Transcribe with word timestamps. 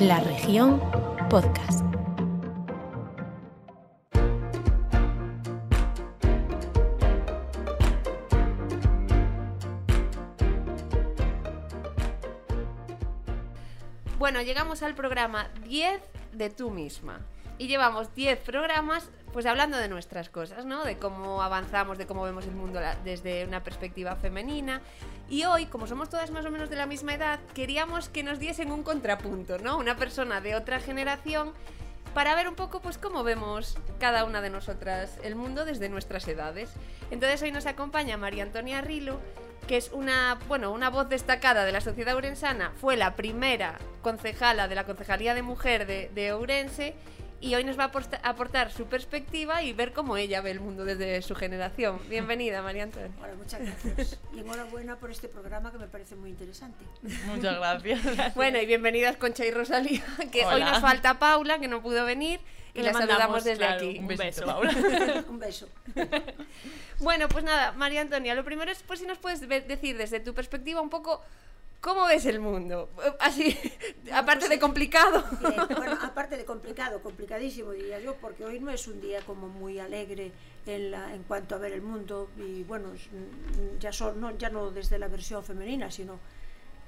La 0.00 0.18
región 0.18 0.80
podcast. 1.28 1.84
Bueno, 14.18 14.40
llegamos 14.40 14.82
al 14.82 14.94
programa 14.94 15.50
10 15.64 16.00
de 16.32 16.48
tú 16.48 16.70
misma. 16.70 17.20
Y 17.58 17.66
llevamos 17.66 18.14
10 18.14 18.38
programas 18.38 19.10
pues 19.34 19.44
hablando 19.44 19.76
de 19.76 19.88
nuestras 19.88 20.30
cosas, 20.30 20.64
¿no? 20.64 20.82
De 20.82 20.96
cómo 20.96 21.42
avanzamos, 21.42 21.98
de 21.98 22.06
cómo 22.06 22.22
vemos 22.22 22.46
el 22.46 22.54
mundo 22.54 22.80
desde 23.04 23.44
una 23.44 23.62
perspectiva 23.62 24.16
femenina. 24.16 24.80
Y 25.30 25.44
hoy, 25.44 25.66
como 25.66 25.86
somos 25.86 26.10
todas 26.10 26.32
más 26.32 26.44
o 26.44 26.50
menos 26.50 26.70
de 26.70 26.76
la 26.76 26.86
misma 26.86 27.14
edad, 27.14 27.38
queríamos 27.54 28.08
que 28.08 28.24
nos 28.24 28.40
diesen 28.40 28.72
un 28.72 28.82
contrapunto, 28.82 29.58
¿no? 29.58 29.78
Una 29.78 29.96
persona 29.96 30.40
de 30.40 30.56
otra 30.56 30.80
generación 30.80 31.52
para 32.14 32.34
ver 32.34 32.48
un 32.48 32.56
poco 32.56 32.80
pues 32.80 32.98
cómo 32.98 33.22
vemos 33.22 33.78
cada 34.00 34.24
una 34.24 34.40
de 34.40 34.50
nosotras 34.50 35.18
el 35.22 35.36
mundo 35.36 35.64
desde 35.64 35.88
nuestras 35.88 36.26
edades. 36.26 36.70
Entonces 37.12 37.40
hoy 37.42 37.52
nos 37.52 37.66
acompaña 37.66 38.16
María 38.16 38.42
Antonia 38.42 38.80
Rilo, 38.80 39.20
que 39.68 39.76
es 39.76 39.92
una, 39.92 40.36
bueno, 40.48 40.72
una 40.72 40.90
voz 40.90 41.08
destacada 41.08 41.64
de 41.64 41.70
la 41.70 41.80
sociedad 41.80 42.16
urensana, 42.16 42.72
fue 42.80 42.96
la 42.96 43.14
primera 43.14 43.78
concejala 44.02 44.66
de 44.66 44.74
la 44.74 44.84
Concejalía 44.84 45.34
de 45.34 45.42
Mujer 45.42 45.86
de, 45.86 46.10
de 46.12 46.32
Ourense 46.32 46.96
y 47.40 47.54
hoy 47.54 47.64
nos 47.64 47.78
va 47.78 47.84
a 47.84 47.86
aporta- 47.90 48.20
aportar 48.22 48.70
su 48.70 48.86
perspectiva 48.86 49.62
y 49.62 49.72
ver 49.72 49.92
cómo 49.92 50.16
ella 50.16 50.40
ve 50.42 50.50
el 50.50 50.60
mundo 50.60 50.84
desde 50.84 51.22
su 51.22 51.34
generación. 51.34 51.98
Bienvenida, 52.08 52.60
María 52.62 52.82
Antonia. 52.82 53.10
Bueno, 53.18 53.34
muchas 53.36 53.60
gracias. 53.62 54.18
Y 54.34 54.40
enhorabuena 54.40 54.96
por 54.96 55.10
este 55.10 55.28
programa 55.28 55.72
que 55.72 55.78
me 55.78 55.86
parece 55.86 56.16
muy 56.16 56.30
interesante. 56.30 56.84
Muchas 57.26 57.56
gracias. 57.56 58.00
Bueno, 58.34 58.58
y 58.60 58.66
bienvenidas 58.66 59.16
Concha 59.16 59.44
y 59.46 59.50
Rosalía, 59.50 60.02
que 60.30 60.44
hoy 60.44 60.54
Hola. 60.56 60.72
nos 60.72 60.80
falta 60.80 61.18
Paula, 61.18 61.58
que 61.58 61.68
no 61.68 61.82
pudo 61.82 62.04
venir, 62.04 62.40
y 62.74 62.82
la 62.82 62.92
saludamos 62.92 63.42
desde 63.44 63.58
claro, 63.58 63.76
aquí. 63.76 63.98
Un 63.98 64.06
beso. 64.06 64.44
Paula. 64.44 65.24
Un 65.28 65.38
beso. 65.38 65.68
Bueno, 66.98 67.28
pues 67.28 67.44
nada, 67.44 67.72
María 67.72 68.02
Antonia, 68.02 68.34
lo 68.34 68.44
primero 68.44 68.70
es 68.70 68.82
pues 68.82 69.00
si 69.00 69.06
nos 69.06 69.18
puedes 69.18 69.40
decir 69.48 69.96
desde 69.96 70.20
tu 70.20 70.34
perspectiva 70.34 70.80
un 70.80 70.90
poco 70.90 71.22
cómo 71.80 72.06
ves 72.06 72.26
el 72.26 72.40
mundo. 72.40 72.90
Eh, 73.04 73.12
Así, 73.20 73.56
aparte 74.12 74.48
de 74.48 74.58
complicado. 74.58 75.24
Bien, 75.40 75.54
bueno, 75.76 75.98
aparte 76.02 76.36
de 76.36 76.44
complicado, 76.44 77.02
complicadísimo 77.02 77.72
diría 77.72 78.00
yo, 78.00 78.16
porque 78.16 78.44
hoy 78.44 78.60
no 78.60 78.70
es 78.70 78.86
un 78.88 79.00
día 79.00 79.20
como 79.22 79.48
muy 79.48 79.78
alegre 79.78 80.32
en, 80.66 80.90
la, 80.90 81.14
en 81.14 81.22
cuanto 81.24 81.54
a 81.54 81.58
ver 81.58 81.72
el 81.72 81.82
mundo 81.82 82.30
y 82.36 82.62
bueno, 82.64 82.88
mm, 82.90 83.78
ya, 83.78 83.92
son, 83.92 84.20
no, 84.20 84.36
ya 84.36 84.50
no 84.50 84.70
desde 84.70 84.98
la 84.98 85.08
versión 85.08 85.42
femenina, 85.44 85.90
sino 85.90 86.18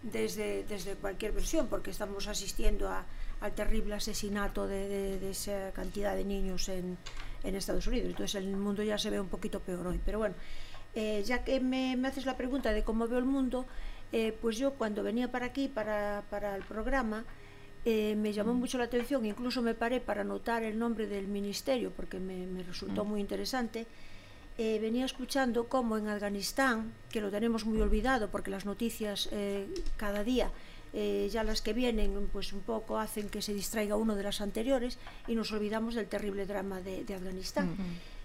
desde, 0.03 0.65
desde 0.65 0.95
cualquier 0.97 1.33
versión, 1.33 1.69
porque 1.69 1.91
estamos 1.91 2.27
asistiendo 2.27 2.89
a, 2.89 3.05
al 3.41 3.53
terrible 3.53 3.95
asesinato 3.95 4.67
de, 4.67 4.89
de- 4.89 5.19
de 5.21 5.31
esa 5.31 5.71
cantidad 5.73 6.15
de 6.17 6.25
niños 6.25 6.69
en, 6.69 6.99
en 7.45 7.55
Estados 7.55 7.87
Unidos. 7.87 8.09
Entonces 8.09 8.35
el 8.37 8.49
mundo 8.57 8.83
ya 8.83 8.99
se 8.99 9.11
ve 9.11 9.21
un 9.21 9.29
poquito 9.29 9.61
peor 9.61 9.87
hoy. 9.87 10.01
Pero 10.05 10.19
bueno, 10.19 10.35
eh, 10.95 11.23
ya 11.25 11.45
que 11.45 11.61
me, 11.61 11.97
me 11.97 12.09
haces 12.09 12.27
la 12.27 12.37
pregunta 12.37 12.73
de 12.73 12.83
cómo 12.83 13.07
veo 13.09 13.19
el 13.19 13.25
mundo, 13.25 13.65
eh, 14.13 14.37
pues 14.41 14.59
yo 14.59 14.75
cuando 14.75 15.03
venía 15.03 15.31
para 15.31 15.47
aquí, 15.47 15.69
para, 15.69 16.23
para 16.31 16.55
el 16.55 16.63
programa, 16.63 17.25
eh, 17.85 18.15
me 18.17 18.33
llamó 18.33 18.55
mucho 18.55 18.79
la 18.79 18.85
atención, 18.85 19.27
incluso 19.27 19.61
me 19.61 19.75
paré 19.75 20.01
para 20.01 20.21
anotar 20.21 20.63
el 20.63 20.79
nombre 20.79 21.07
del 21.07 21.27
ministerio, 21.27 21.91
porque 21.91 22.21
me, 22.21 22.47
me 22.47 22.63
resultó 22.63 23.05
muy 23.05 23.21
interesante. 23.21 23.87
Eh, 24.59 24.79
venía 24.81 25.05
escuchando 25.07 25.67
cómo 25.67 25.97
en 25.97 26.09
Afganistán, 26.09 26.93
que 27.11 27.21
lo 27.21 27.31
tenemos 27.31 27.65
muy 27.65 27.81
olvidado, 27.81 28.29
porque 28.29 28.51
las 28.51 28.67
noticias 28.67 29.29
eh, 29.33 29.67
cada 29.97 30.23
día, 30.23 30.51
ya 30.93 31.43
las 31.43 31.63
que 31.63 31.73
vienen, 31.73 32.29
pues 32.31 32.53
un 32.53 32.61
poco 32.61 32.99
hacen 32.99 33.31
que 33.31 33.41
se 33.41 33.55
distraiga 33.55 33.97
uno 33.97 34.15
de 34.15 34.25
las 34.25 34.43
anteriores 34.43 34.99
y 35.27 35.35
nos 35.35 35.51
olvidamos 35.51 35.95
del 35.95 36.07
terrible 36.07 36.45
drama 36.45 36.83
de, 36.83 37.03
de 37.03 37.15
Afganistán. 37.15 37.75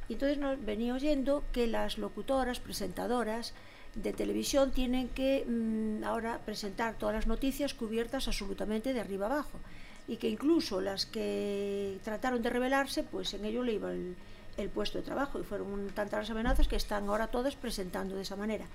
Y 0.09 0.13
entonces 0.13 0.37
nos 0.37 0.63
venía 0.65 0.93
oyendo 0.93 1.45
que 1.53 1.65
las 1.65 1.97
locutoras, 1.97 2.59
presentadoras 2.59 3.53
de 3.95 4.13
televisión 4.13 4.71
tienen 4.71 5.09
que 5.09 5.45
mm, 5.45 6.03
ahora 6.03 6.39
presentar 6.45 6.97
todas 6.97 7.15
las 7.15 7.27
noticias 7.27 7.73
cubiertas 7.73 8.27
absolutamente 8.27 8.93
de 8.93 8.99
arriba 8.99 9.25
abajo 9.25 9.59
y 10.07 10.17
que 10.17 10.29
incluso 10.29 10.81
las 10.81 11.05
que 11.05 11.97
trataron 12.03 12.41
de 12.41 12.49
rebelarse, 12.49 13.03
pues 13.03 13.33
en 13.33 13.45
ello 13.45 13.63
le 13.63 13.73
iba 13.73 13.91
el, 13.91 14.69
puesto 14.73 14.97
de 14.97 15.03
trabajo 15.03 15.39
y 15.39 15.43
fueron 15.43 15.89
tantas 15.93 16.21
las 16.21 16.29
amenazas 16.29 16.67
que 16.67 16.75
están 16.75 17.07
ahora 17.09 17.27
todas 17.27 17.55
presentando 17.55 18.15
de 18.15 18.21
esa 18.21 18.35
manera. 18.35 18.65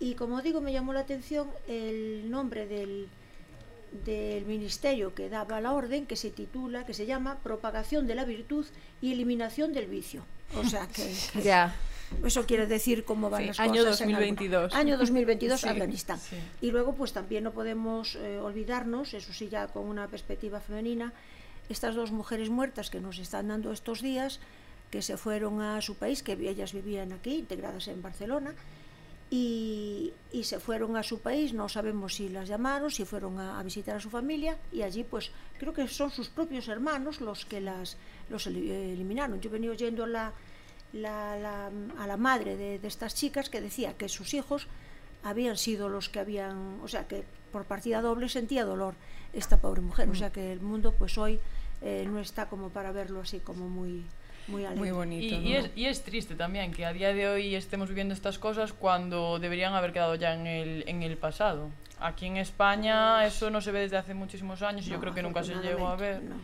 Y 0.00 0.14
como 0.14 0.42
digo, 0.42 0.60
me 0.60 0.72
llamó 0.72 0.92
la 0.92 1.00
atención 1.00 1.48
el 1.68 2.30
nombre 2.30 2.66
del, 2.66 3.08
del 4.04 4.44
ministerio 4.44 5.14
que 5.14 5.28
daba 5.30 5.60
la 5.60 5.72
orden, 5.72 6.06
que 6.06 6.16
se 6.16 6.30
titula, 6.30 6.84
que 6.84 6.94
se 6.94 7.06
llama 7.06 7.38
Propagación 7.42 8.06
de 8.06 8.14
la 8.14 8.24
Virtud 8.24 8.66
y 9.00 9.12
Eliminación 9.12 9.72
del 9.72 9.86
Vicio. 9.86 10.24
O 10.54 10.64
sea 10.64 10.86
que 10.88 11.14
Ya. 11.42 11.74
Eso 12.24 12.46
quiere 12.46 12.66
decir 12.66 13.04
cómo 13.04 13.30
van 13.30 13.42
Sí, 13.42 13.46
las 13.48 13.60
año 13.60 13.84
cosas. 13.84 14.00
en 14.00 14.08
algún- 14.14 14.20
2022. 14.36 14.74
Año 14.74 14.96
2022, 14.98 15.60
Sí, 15.60 15.68
Afganistán. 15.68 16.18
sí. 16.18 16.36
Y 16.60 16.70
luego, 16.70 16.94
pues 16.94 17.12
también 17.12 17.44
no 17.44 17.52
podemos 17.52 18.14
eh, 18.16 18.38
olvidarnos, 18.38 19.14
eso 19.14 19.32
sí, 19.32 19.48
ya 19.48 19.68
con 19.68 19.84
una 19.86 20.08
perspectiva 20.08 20.60
femenina, 20.60 21.12
estas 21.68 21.94
dos 21.94 22.12
mujeres 22.12 22.48
muertas 22.50 22.90
que 22.90 23.00
nos 23.00 23.18
están 23.18 23.48
dando 23.48 23.72
estos 23.72 24.00
días, 24.02 24.40
que 24.90 25.02
se 25.02 25.16
fueron 25.16 25.60
a 25.60 25.80
su 25.82 25.96
país, 25.96 26.22
que 26.22 26.32
ellas 26.32 26.72
vivían 26.72 27.12
aquí, 27.12 27.34
integradas 27.34 27.88
en 27.88 28.00
Barcelona, 28.02 28.54
y, 29.28 30.12
y 30.32 30.44
se 30.44 30.60
fueron 30.60 30.96
a 30.96 31.02
su 31.02 31.18
país, 31.18 31.52
no 31.52 31.68
sabemos 31.68 32.14
si 32.14 32.28
las 32.28 32.48
llamaron, 32.48 32.92
si 32.92 33.04
fueron 33.04 33.40
a, 33.40 33.58
a 33.58 33.62
visitar 33.64 33.96
a 33.96 34.00
su 34.00 34.08
familia, 34.08 34.56
y 34.72 34.82
allí 34.82 35.02
pues 35.02 35.32
creo 35.58 35.72
que 35.72 35.88
son 35.88 36.12
sus 36.12 36.28
propios 36.28 36.68
hermanos 36.68 37.20
los 37.20 37.44
que 37.44 37.60
las 37.60 37.96
los 38.30 38.46
eli- 38.46 38.70
eliminaron. 38.70 39.40
Yo 39.40 39.50
venía 39.50 39.70
oyendo 39.72 40.06
la, 40.06 40.32
la- 40.96 41.36
la- 41.36 41.70
a 41.98 42.06
la 42.06 42.16
madre 42.16 42.56
de, 42.56 42.78
de 42.78 42.88
estas 42.88 43.14
chicas 43.14 43.48
que 43.50 43.60
decía 43.60 43.94
que 43.94 44.08
sus 44.08 44.34
hijos 44.34 44.66
habían 45.22 45.56
sido 45.56 45.88
los 45.88 46.08
que 46.08 46.20
habían, 46.20 46.78
o 46.82 46.88
sea 46.88 47.06
que 47.08 47.24
por 47.52 47.64
partida 47.64 48.00
doble 48.00 48.28
sentía 48.28 48.64
dolor 48.64 48.94
esta 49.32 49.56
pobre 49.58 49.80
mujer, 49.80 50.08
o 50.08 50.14
sea 50.14 50.30
que 50.30 50.52
el 50.52 50.60
mundo 50.60 50.94
pues 50.98 51.18
hoy 51.18 51.38
eh, 51.82 52.06
no 52.08 52.20
está 52.20 52.46
como 52.46 52.70
para 52.70 52.92
verlo 52.92 53.20
así 53.20 53.38
como 53.40 53.68
muy 53.68 54.04
muy. 54.48 54.64
Muy 54.76 54.92
bonito. 54.92 55.34
y 55.34 55.38
¿no? 55.52 55.58
es, 55.58 55.70
y 55.74 55.86
es 55.86 56.02
triste 56.04 56.36
también 56.36 56.70
que 56.72 56.86
a 56.86 56.92
día 56.92 57.12
de 57.12 57.26
hoy 57.28 57.56
estemos 57.56 57.88
viviendo 57.88 58.14
estas 58.14 58.38
cosas 58.38 58.72
cuando 58.72 59.40
deberían 59.40 59.74
haber 59.74 59.92
quedado 59.92 60.14
ya 60.14 60.34
en 60.34 60.46
el, 60.46 60.84
en 60.86 61.02
el 61.02 61.16
pasado. 61.16 61.70
Aquí 61.98 62.26
en 62.26 62.36
España 62.36 63.26
eso 63.26 63.50
no 63.50 63.60
se 63.60 63.72
ve 63.72 63.80
desde 63.80 63.96
hace 63.96 64.14
muchísimos 64.14 64.62
años 64.62 64.86
y 64.86 64.90
yo 64.90 65.00
creo 65.00 65.12
que 65.14 65.22
nunca 65.22 65.42
se 65.42 65.54
llegó 65.56 65.88
a 65.88 65.96
ver. 65.96 66.22
no. 66.22 66.36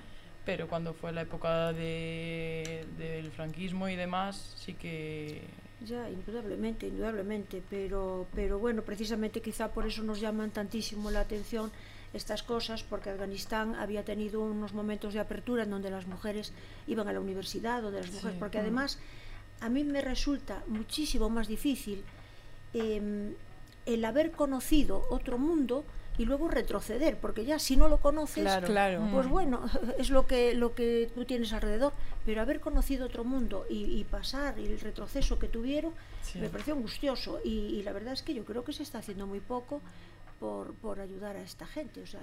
Pero 0.45 0.69
cuando 0.69 0.93
fue 0.93 1.13
la 1.13 1.23
época 1.23 1.73
de, 1.73 2.85
del 2.99 3.31
franquismo 3.31 3.89
y 3.89 3.95
demás, 3.97 4.55
sí 4.57 4.75
que... 4.75 5.43
Ya, 5.85 6.09
indudablemente, 6.11 6.87
indudablemente, 6.89 7.63
pero, 7.69 8.27
pero 8.35 8.59
bueno, 8.59 8.83
precisamente 8.83 9.41
quizá 9.41 9.73
por 9.73 9.87
eso 9.87 10.03
nos 10.03 10.21
llaman 10.21 10.51
tantísimo 10.51 11.11
la 11.11 11.21
atención 11.21 11.71
estas 12.13 12.43
cosas, 12.43 12.83
porque 12.83 13.11
Afganistán 13.11 13.75
había 13.77 14.05
tenido 14.05 14.43
unos 14.43 14.75
momentos 14.75 15.15
de 15.15 15.21
apertura 15.21 15.63
en 15.63 15.71
donde 15.71 15.91
las 15.91 16.07
mujeres 16.07 16.53
iban 16.87 17.09
a 17.09 17.13
la 17.13 17.21
universidad, 17.21 17.83
donde 17.83 18.01
las 18.01 18.13
mujeres, 18.13 18.35
Sí. 18.35 18.39
porque 18.39 18.59
además 18.59 18.99
a 19.61 19.69
mí 19.69 19.83
me 19.85 20.01
resulta 20.03 20.63
muchísimo 20.67 21.31
más 21.31 21.49
difícil 21.49 22.05
em, 22.75 23.35
el 23.87 24.05
haber 24.05 24.31
conocido 24.33 25.05
otro 25.11 25.39
mundo 25.39 25.85
y 26.19 26.25
luego 26.27 26.49
retroceder, 26.49 27.17
porque 27.19 27.45
ya 27.45 27.59
si 27.59 27.77
no 27.77 27.89
lo 27.89 27.99
conoces, 27.99 28.43
Claro, 28.45 28.67
claro. 28.67 29.09
pues 29.12 29.27
bueno, 29.28 29.62
es 29.99 30.11
lo 30.11 30.27
que, 30.27 30.55
lo 30.55 30.75
que 30.75 31.11
tú 31.15 31.25
tienes 31.25 31.53
alrededor, 31.53 31.93
pero 32.27 32.43
haber 32.43 32.61
conocido 32.61 33.06
otro 33.06 33.25
mundo 33.25 33.65
y, 33.71 33.84
y 33.99 34.05
pasar 34.05 34.59
y 34.59 34.67
el 34.67 34.78
retroceso 34.81 35.38
que 35.38 35.49
tuvieron 35.49 35.93
Sí. 36.23 36.38
me 36.38 36.49
pareció 36.49 36.75
angustioso 36.75 37.41
y, 37.44 37.49
y 37.50 37.82
la 37.82 37.93
verdad 37.93 38.12
es 38.12 38.23
que 38.23 38.32
yo 38.35 38.44
creo 38.44 38.62
que 38.64 38.73
se 38.73 38.82
está 38.85 38.99
haciendo 38.99 39.26
muy 39.26 39.41
poco 39.41 39.81
por, 40.43 40.75
por 40.75 40.99
ayudar 40.99 41.37
a 41.37 41.43
esta 41.43 41.67
gente. 41.67 42.03
O 42.03 42.06
sea, 42.06 42.21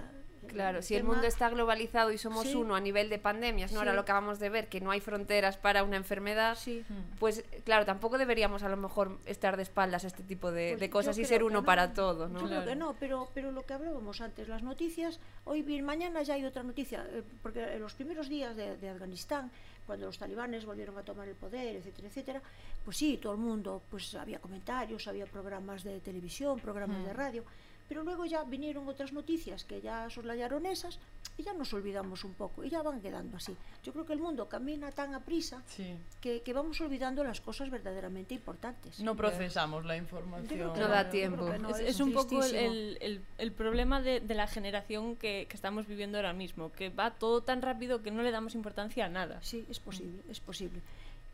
Claro, 0.47 0.81
si 0.81 0.95
el 0.95 1.03
mundo 1.03 1.27
está 1.27 1.49
globalizado 1.49 2.11
y 2.11 2.17
somos 2.17 2.47
Sí. 2.47 2.55
uno 2.55 2.73
a 2.75 2.79
nivel 2.79 3.09
de 3.09 3.19
pandemias, 3.19 3.71
¿no? 3.73 3.79
Ahora 3.79 3.93
lo 3.93 4.01
acabamos 4.01 4.39
de 4.39 4.49
ver, 4.49 4.67
que 4.67 4.79
no 4.81 4.89
hay 4.89 4.99
fronteras 5.01 5.57
para 5.57 5.83
una 5.83 5.97
enfermedad, 5.97 6.55
Sí. 6.57 6.83
pues 7.19 7.43
claro, 7.65 7.85
tampoco 7.85 8.17
deberíamos 8.17 8.63
a 8.63 8.69
lo 8.69 8.77
mejor 8.77 9.17
estar 9.25 9.57
de 9.57 9.63
espaldas 9.63 10.05
a 10.05 10.07
este 10.07 10.23
tipo 10.23 10.51
de, 10.51 10.69
Pues 10.71 10.79
de 10.79 10.89
cosas 10.89 11.17
y 11.17 11.25
ser 11.25 11.43
uno 11.43 11.59
no. 11.59 11.65
para 11.65 11.93
todo, 11.93 12.27
¿no? 12.29 12.39
Yo 12.39 12.45
creo 12.47 12.61
Claro. 12.63 12.65
que 12.71 12.75
no, 12.77 12.95
pero, 12.99 13.29
pero 13.33 13.51
lo 13.51 13.63
que 13.65 13.73
hablábamos 13.73 14.21
antes, 14.21 14.47
las 14.47 14.63
noticias, 14.63 15.19
hoy 15.45 15.61
bien, 15.61 15.83
mañana 15.85 16.23
ya 16.23 16.33
hay 16.35 16.45
otra 16.45 16.63
noticia, 16.63 17.05
eh, 17.11 17.21
porque 17.43 17.75
en 17.75 17.81
los 17.81 17.93
primeros 17.93 18.27
días 18.29 18.55
de, 18.55 18.77
de 18.77 18.89
Afganistán, 18.89 19.51
cuando 19.85 20.05
los 20.05 20.17
talibanes 20.17 20.65
volvieron 20.65 20.97
a 20.97 21.03
tomar 21.03 21.27
el 21.27 21.35
poder, 21.35 21.75
etcétera, 21.75 22.07
etcétera, 22.07 22.41
pues 22.85 22.95
sí, 22.97 23.17
todo 23.21 23.33
el 23.33 23.39
mundo, 23.39 23.81
pues 23.91 24.15
había 24.15 24.39
comentarios, 24.39 25.05
había 25.07 25.25
programas 25.25 25.83
de 25.83 25.99
televisión, 25.99 26.59
programas 26.59 27.03
de 27.05 27.13
radio, 27.13 27.43
pero 27.89 28.03
luego 28.03 28.23
ya 28.25 28.43
vinieron 28.43 28.87
otras 28.87 29.11
noticias 29.11 29.65
que 29.65 29.81
ya 29.81 30.09
soslayaron 30.11 30.65
esas 30.67 30.99
y 31.37 31.43
ya 31.43 31.53
nos 31.53 31.73
olvidamos 31.73 32.23
un 32.23 32.33
poco 32.35 32.63
y 32.63 32.69
ya 32.69 32.81
van 32.83 33.01
quedando 33.01 33.37
así. 33.37 33.55
Yo 33.83 33.91
creo 33.91 34.05
que 34.05 34.13
el 34.13 34.19
mundo 34.19 34.47
camina 34.47 34.91
tan 34.91 35.15
a 35.15 35.21
prisa 35.21 35.63
Sí. 35.67 35.95
que, 36.21 36.41
que 36.41 36.53
vamos 36.53 36.79
olvidando 36.81 37.23
las 37.23 37.41
cosas 37.41 37.69
verdaderamente 37.71 38.35
importantes. 38.35 38.99
No 38.99 39.15
procesamos 39.15 39.85
la 39.85 39.97
información. 39.97 40.59
No 40.77 40.87
da 40.87 41.09
tiempo. 41.09 41.49
no, 41.57 41.69
es, 41.71 41.79
es 41.79 41.87
es 41.89 41.99
un 41.99 42.13
poco 42.13 42.43
el- 42.43 42.97
el- 43.01 43.21
el 43.39 43.51
problema 43.51 44.01
de, 44.01 44.19
de 44.19 44.35
la 44.35 44.47
generación 44.47 45.15
que, 45.15 45.47
que 45.49 45.55
estamos 45.55 45.87
viviendo 45.87 46.17
ahora 46.19 46.33
mismo, 46.33 46.71
que 46.71 46.89
va 46.89 47.11
todo 47.11 47.41
tan 47.41 47.61
rápido 47.61 48.03
que 48.03 48.11
no 48.11 48.21
le 48.21 48.29
damos 48.31 48.53
importancia 48.53 49.05
a 49.05 49.09
nada. 49.09 49.39
Sí, 49.41 49.65
es 49.69 49.79
posible, 49.79 50.21
es 50.29 50.39
posible. 50.39 50.79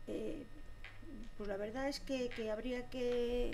Eh, 0.08 0.44
pues 1.36 1.48
la 1.50 1.58
verdad 1.58 1.88
es 1.88 2.00
que, 2.00 2.28
que 2.30 2.50
habría 2.50 2.88
que... 2.88 3.52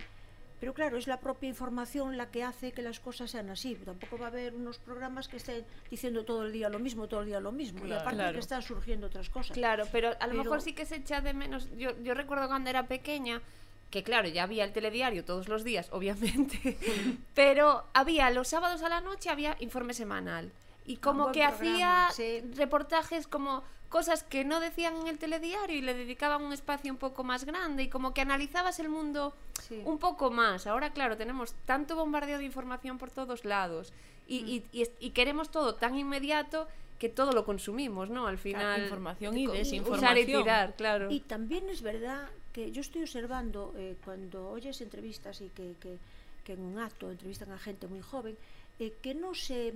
Pero 0.63 0.75
claro, 0.75 0.97
es 0.97 1.09
la 1.09 1.19
propia 1.19 1.49
información 1.49 2.17
la 2.17 2.31
que 2.31 2.45
hace 2.45 2.71
que 2.71 2.83
las 2.83 3.01
cosas 3.01 3.33
sean 3.33 3.51
así. 3.51 3.75
Tampoco 3.75 4.17
va 4.17 4.27
a 4.27 4.29
haber 4.29 4.55
unos 4.55 4.79
programas 4.79 5.27
que 5.27 5.39
estén 5.39 5.65
diciendo 5.91 6.25
todo 6.25 6.45
el 6.47 6.53
día 6.53 6.69
lo 6.69 6.79
mismo, 6.79 7.09
todo 7.09 7.23
el 7.23 7.27
día 7.27 7.41
lo 7.41 7.51
mismo. 7.51 7.85
y 7.85 7.91
aparte 7.93 8.15
Claro. 8.15 8.33
que 8.35 8.39
están 8.39 8.63
surgiendo 8.63 9.09
otras 9.09 9.29
cosas. 9.29 9.57
Claro, 9.57 9.87
pero 9.91 10.11
a 10.11 10.27
lo 10.29 10.31
Pero- 10.35 10.45
mejor 10.45 10.63
sí 10.63 10.73
que 10.73 10.87
se 10.87 10.95
echa 10.95 11.21
de 11.21 11.35
menos. 11.35 11.69
Yo, 11.77 11.99
yo 12.05 12.15
recuerdo 12.15 12.47
cuando 12.47 12.71
era 12.71 12.87
pequeña 12.87 13.43
que 13.91 14.05
claro, 14.05 14.29
ya 14.29 14.45
había 14.45 14.63
el 14.65 14.73
telediario 14.73 15.25
todos 15.25 15.49
los 15.49 15.65
días, 15.65 15.89
obviamente, 15.93 16.79
pero 17.35 17.83
había 17.93 18.31
los 18.31 18.47
sábados 18.47 18.85
a 18.85 18.89
la 18.89 19.01
noche 19.01 19.31
había 19.31 19.57
informe 19.59 19.95
semanal 19.95 20.53
y 20.87 20.99
como 20.99 21.25
buen 21.25 21.33
que 21.35 21.41
programa, 21.49 22.07
hacía 22.07 22.41
sí. 22.41 22.41
reportajes 22.55 23.27
como 23.27 23.65
cosas 23.93 24.25
que 24.25 24.45
no 24.45 24.59
decían 24.59 24.97
en 24.97 25.07
el 25.07 25.19
telediario 25.19 25.77
y 25.77 25.83
le 25.83 25.95
dedicaban 25.95 26.43
un 26.43 26.53
espacio 26.53 26.91
un 26.91 26.99
poco 26.99 27.23
más 27.23 27.45
grande 27.45 27.85
y 27.85 27.89
como 27.89 28.13
que 28.15 28.23
analizabas 28.23 28.81
el 28.81 28.89
mundo 28.89 29.35
Sí. 29.69 29.81
un 29.85 29.99
poco 29.99 30.31
más. 30.31 30.67
Ahora, 30.67 30.93
claro, 30.93 31.17
tenemos 31.17 31.53
tanto 31.67 31.95
bombardeo 31.95 32.39
de 32.39 32.45
información 32.45 32.99
por 32.99 33.11
todos 33.11 33.45
lados 33.45 33.93
y, 34.27 34.39
y- 34.39 34.65
y 34.81 34.89
y 34.99 35.11
queremos 35.11 35.51
todo 35.51 35.75
tan 35.77 35.97
inmediato 35.97 36.67
que 36.99 37.09
todo 37.09 37.33
lo 37.33 37.45
consumimos, 37.45 38.09
¿no? 38.11 38.27
Al 38.27 38.39
final. 38.39 38.83
información 38.83 39.37
y 39.37 39.47
co- 39.47 39.53
desinformación. 39.53 40.05
Usar 40.05 40.19
y 40.19 40.25
tirar, 40.27 40.75
claro. 40.77 41.11
Y 41.11 41.21
también 41.21 41.69
es 41.69 41.83
verdad 41.83 42.29
que 42.53 42.71
yo 42.73 42.81
estoy 42.81 43.03
observando 43.03 43.73
eh, 43.77 43.97
cuando 44.05 44.49
oyes 44.51 44.81
entrevistas 44.81 45.41
y 45.41 45.49
que, 45.51 45.75
que- 45.81 45.99
que 46.45 46.55
en 46.55 46.61
un 46.61 46.79
acto 46.79 47.11
entrevistan 47.11 47.53
a 47.53 47.59
gente 47.59 47.87
muy 47.89 48.01
joven, 48.01 48.37
eh, 48.83 48.95
que 49.01 49.15
no 49.15 49.33
se 49.33 49.73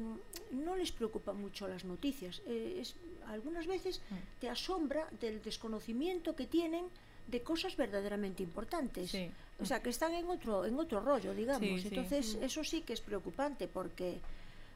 no 0.51 0.75
les 0.75 0.91
preocupa 0.91 1.33
mucho 1.33 1.69
las 1.69 1.85
noticias. 1.85 2.43
Eh, 2.47 2.79
es, 2.81 2.97
algunas 3.29 3.67
veces 3.69 4.01
te 4.41 4.49
asombra 4.49 5.07
del 5.21 5.41
desconocimiento 5.43 6.35
que 6.35 6.47
tienen 6.47 6.87
de 7.29 7.41
cosas 7.43 7.77
verdaderamente 7.77 8.43
importantes. 8.43 9.13
Sí. 9.13 9.31
O 9.61 9.65
sea, 9.65 9.81
que 9.81 9.91
están 9.91 10.13
en 10.15 10.27
otro 10.29 10.65
en 10.65 10.77
otro 10.77 10.99
rollo, 11.01 11.35
digamos. 11.35 11.69
Sí, 11.69 11.83
sí. 11.83 11.89
Entonces, 11.89 12.37
eso 12.41 12.65
sí 12.65 12.81
que 12.83 12.95
es 12.95 13.01
preocupante 13.01 13.69
porque 13.69 14.19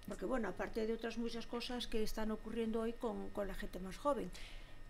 porque 0.07 0.27
bueno, 0.27 0.47
aparte 0.49 0.87
de 0.87 0.93
otras 0.93 1.19
muchas 1.19 1.47
cosas 1.47 1.89
que 1.89 2.03
están 2.05 2.31
ocurriendo 2.31 2.83
hoy 2.83 2.93
con, 2.93 3.31
con 3.31 3.49
la 3.49 3.55
gente 3.55 3.81
más 3.81 3.97
joven, 3.97 4.31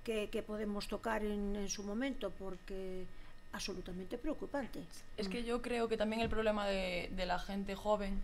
que, 0.05 0.29
que 0.29 0.43
podemos 0.43 0.87
tocar 0.87 1.25
en, 1.25 1.57
en 1.57 1.69
su 1.71 1.83
momento, 1.83 2.31
porque 2.31 3.05
absolutamente 3.53 4.19
preocupante. 4.19 4.81
Es 5.17 5.29
que 5.29 5.45
yo 5.45 5.61
creo 5.63 5.89
que 5.89 5.97
también 5.97 6.21
el 6.21 6.29
problema 6.29 6.67
de, 6.67 7.11
de 7.17 7.27
la 7.27 7.39
gente 7.39 7.75
joven 7.75 8.21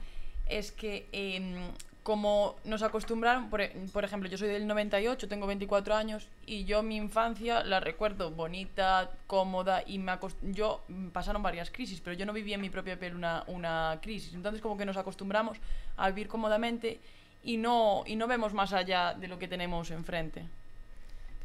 es 0.48 0.72
que 0.72 1.08
em, 1.12 1.56
como 2.02 2.54
nos 2.64 2.82
acostumbraron, 2.82 3.50
por, 3.50 3.60
e- 3.60 3.72
por 3.92 4.04
ejemplo, 4.04 4.28
yo 4.28 4.38
soy 4.38 4.48
del 4.48 4.66
98, 4.66 5.26
tengo 5.26 5.46
24 5.48 5.94
años 5.94 6.28
y 6.46 6.64
yo 6.64 6.82
mi 6.84 6.96
infancia 6.96 7.64
la 7.64 7.80
recuerdo 7.80 8.30
bonita, 8.30 9.10
cómoda 9.26 9.82
y 9.84 9.98
me 9.98 10.12
yo 10.42 10.84
mm, 10.86 11.08
pasaron 11.08 11.42
varias 11.42 11.70
crisis, 11.70 12.00
pero 12.00 12.14
yo 12.16 12.24
no 12.24 12.32
viví 12.32 12.52
en 12.52 12.60
mi 12.60 12.70
propia 12.70 12.96
piel 12.96 13.16
una, 13.16 13.42
una 13.48 13.98
crisis. 14.00 14.34
Entonces 14.34 14.62
como 14.62 14.76
que 14.76 14.86
nos 14.86 14.96
acostumbramos 14.96 15.58
a 15.96 16.08
vivir 16.10 16.28
cómodamente 16.28 17.00
y 17.42 17.56
no, 17.56 18.04
y 18.06 18.14
no 18.14 18.28
vemos 18.28 18.52
más 18.54 18.72
allá 18.72 19.14
de 19.14 19.26
lo 19.26 19.38
que 19.38 19.48
tenemos 19.48 19.90
enfrente. 19.90 20.44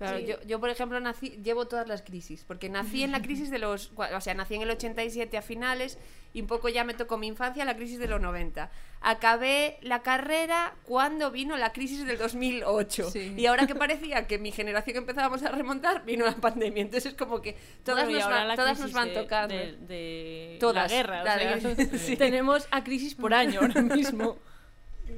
Claro, 0.01 0.18
Sí. 0.19 0.25
yo, 0.25 0.36
yo, 0.48 0.59
por 0.59 0.69
ejemplo, 0.69 1.00
nací, 1.00 1.30
llevo 1.44 1.68
todas 1.68 1.88
las 1.88 2.01
crisis, 2.01 2.44
porque 2.48 2.69
nací 2.69 3.03
en 3.03 3.12
la 3.12 3.21
crisis 3.21 3.50
de 3.51 3.59
los, 3.59 3.92
o 3.95 4.21
sea, 4.21 4.33
nací 4.33 4.56
en 4.56 4.63
el 4.63 4.71
87 4.71 5.38
a 5.38 5.42
finales 5.42 5.98
y 6.33 6.42
un 6.42 6.48
poco 6.48 6.69
ya 6.69 6.83
me 6.83 6.94
tocó 6.94 7.18
mi 7.18 7.27
infancia 7.27 7.65
la 7.65 7.75
crisis 7.75 8.00
de 8.00 8.07
los 8.07 8.21
90. 8.21 8.71
Acabé 9.01 9.77
la 9.81 10.01
carrera 10.03 10.75
cuando 10.86 11.31
vino 11.31 11.57
la 11.57 11.74
crisis 11.74 12.06
del 12.06 12.18
2008 12.18 13.09
Sí. 13.12 13.33
y 13.36 13.45
ahora 13.48 13.68
que 13.68 13.75
parecía 13.75 14.27
que 14.27 14.38
mi 14.38 14.51
generación 14.51 14.98
empezábamos 14.98 15.44
a 15.44 15.50
remontar, 15.50 16.06
vino 16.06 16.24
la 16.25 16.36
pandemia. 16.36 16.81
Entonces 16.83 17.12
es 17.13 17.18
como 17.18 17.42
que 17.42 17.57
todas, 17.83 18.06
Bueno, 18.06 18.19
nos, 18.19 18.30
va- 18.50 18.56
todas 18.56 18.80
nos 18.80 18.94
van 18.94 19.09
de- 19.09 19.13
tocando. 19.15 19.56
De, 19.56 19.77
de 19.88 20.57
Todas, 20.59 20.89
la 20.92 20.98
guerra. 20.98 21.21
o 21.21 21.59
sea, 21.75 21.75
Sí. 22.00 22.15
Tenemos 22.15 22.68
a 22.71 22.83
crisis 22.83 23.15
por 23.15 23.33
año 23.33 23.59
ahora 23.62 23.81
mismo. 23.81 24.38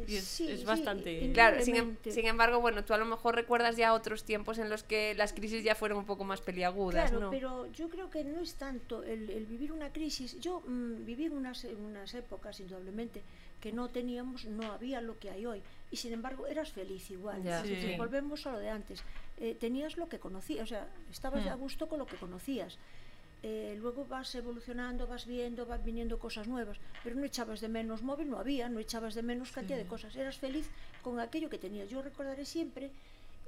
Y 0.07 0.15
es- 0.15 0.39
es 0.41 0.65
bastante- 0.65 1.31
Claro, 1.33 1.61
sin, 1.61 1.75
em- 1.75 1.97
sin 2.09 2.25
embargo, 2.25 2.59
bueno, 2.61 2.83
tú 2.83 2.93
a 2.93 2.97
lo 2.97 3.05
mejor 3.05 3.35
recuerdas 3.35 3.75
ya 3.77 3.93
otros 3.93 4.23
tiempos 4.23 4.57
en 4.57 4.69
los 4.69 4.83
que 4.83 5.13
las 5.15 5.33
crisis 5.33 5.63
ya 5.63 5.75
fueron 5.75 5.97
un 5.99 6.05
poco 6.05 6.23
más 6.23 6.41
peliagudas, 6.41 7.09
Claro, 7.11 7.25
¿no? 7.25 7.29
pero 7.31 7.71
yo 7.71 7.89
creo 7.89 8.09
que 8.09 8.23
no 8.23 8.41
es 8.41 8.55
tanto 8.55 9.03
el, 9.03 9.29
el 9.29 9.45
vivir 9.45 9.71
una 9.71 9.91
crisis. 9.93 10.39
Yo 10.39 10.61
mm, 10.65 11.05
viví 11.05 11.25
en 11.25 11.33
unas, 11.33 11.63
en 11.65 11.79
unas 11.83 12.13
épocas, 12.13 12.59
indudablemente, 12.59 13.21
que 13.61 13.71
no 13.71 13.87
teníamos, 13.89 14.45
no 14.45 14.71
había 14.73 14.99
lo 14.99 15.17
que 15.19 15.29
hay 15.29 15.45
hoy. 15.45 15.61
Y 15.89 15.95
sin 15.97 16.11
embargo, 16.11 16.47
eras 16.47 16.71
feliz 16.71 17.09
igual. 17.11 17.41
Ya. 17.43 17.61
Decir. 17.63 17.97
Volvemos 17.97 18.45
a 18.45 18.51
lo 18.51 18.59
de 18.59 18.69
antes. 18.69 19.03
Eh, 19.37 19.55
tenías 19.59 19.95
lo 19.97 20.09
que 20.09 20.19
conocías, 20.19 20.63
o 20.63 20.67
sea, 20.67 20.87
estabas 21.11 21.45
Mm. 21.45 21.49
a 21.49 21.55
gusto 21.55 21.87
con 21.87 21.99
lo 21.99 22.05
que 22.05 22.17
conocías. 22.17 22.77
Eh, 23.45 23.75
luego 23.77 24.05
vas 24.05 24.33
evolucionando, 24.35 25.05
vas 25.05 25.25
viendo, 25.25 25.65
van 25.65 25.83
viniendo 25.83 26.17
cosas 26.17 26.47
nuevas, 26.47 26.77
pero 27.03 27.15
no 27.17 27.25
echabas 27.25 27.59
de 27.59 27.67
menos 27.67 28.01
móvil, 28.01 28.29
no 28.29 28.37
había, 28.39 28.69
no 28.69 28.79
echabas 28.79 29.15
de 29.15 29.21
menos 29.21 29.51
cantidad 29.51 29.77
de 29.77 29.85
cosas, 29.85 30.15
eras 30.15 30.37
feliz 30.37 30.69
con 31.01 31.19
aquello 31.19 31.49
que 31.49 31.57
tenías. 31.57 31.89
Yo 31.89 32.01
recordaré 32.01 32.45
siempre, 32.45 32.89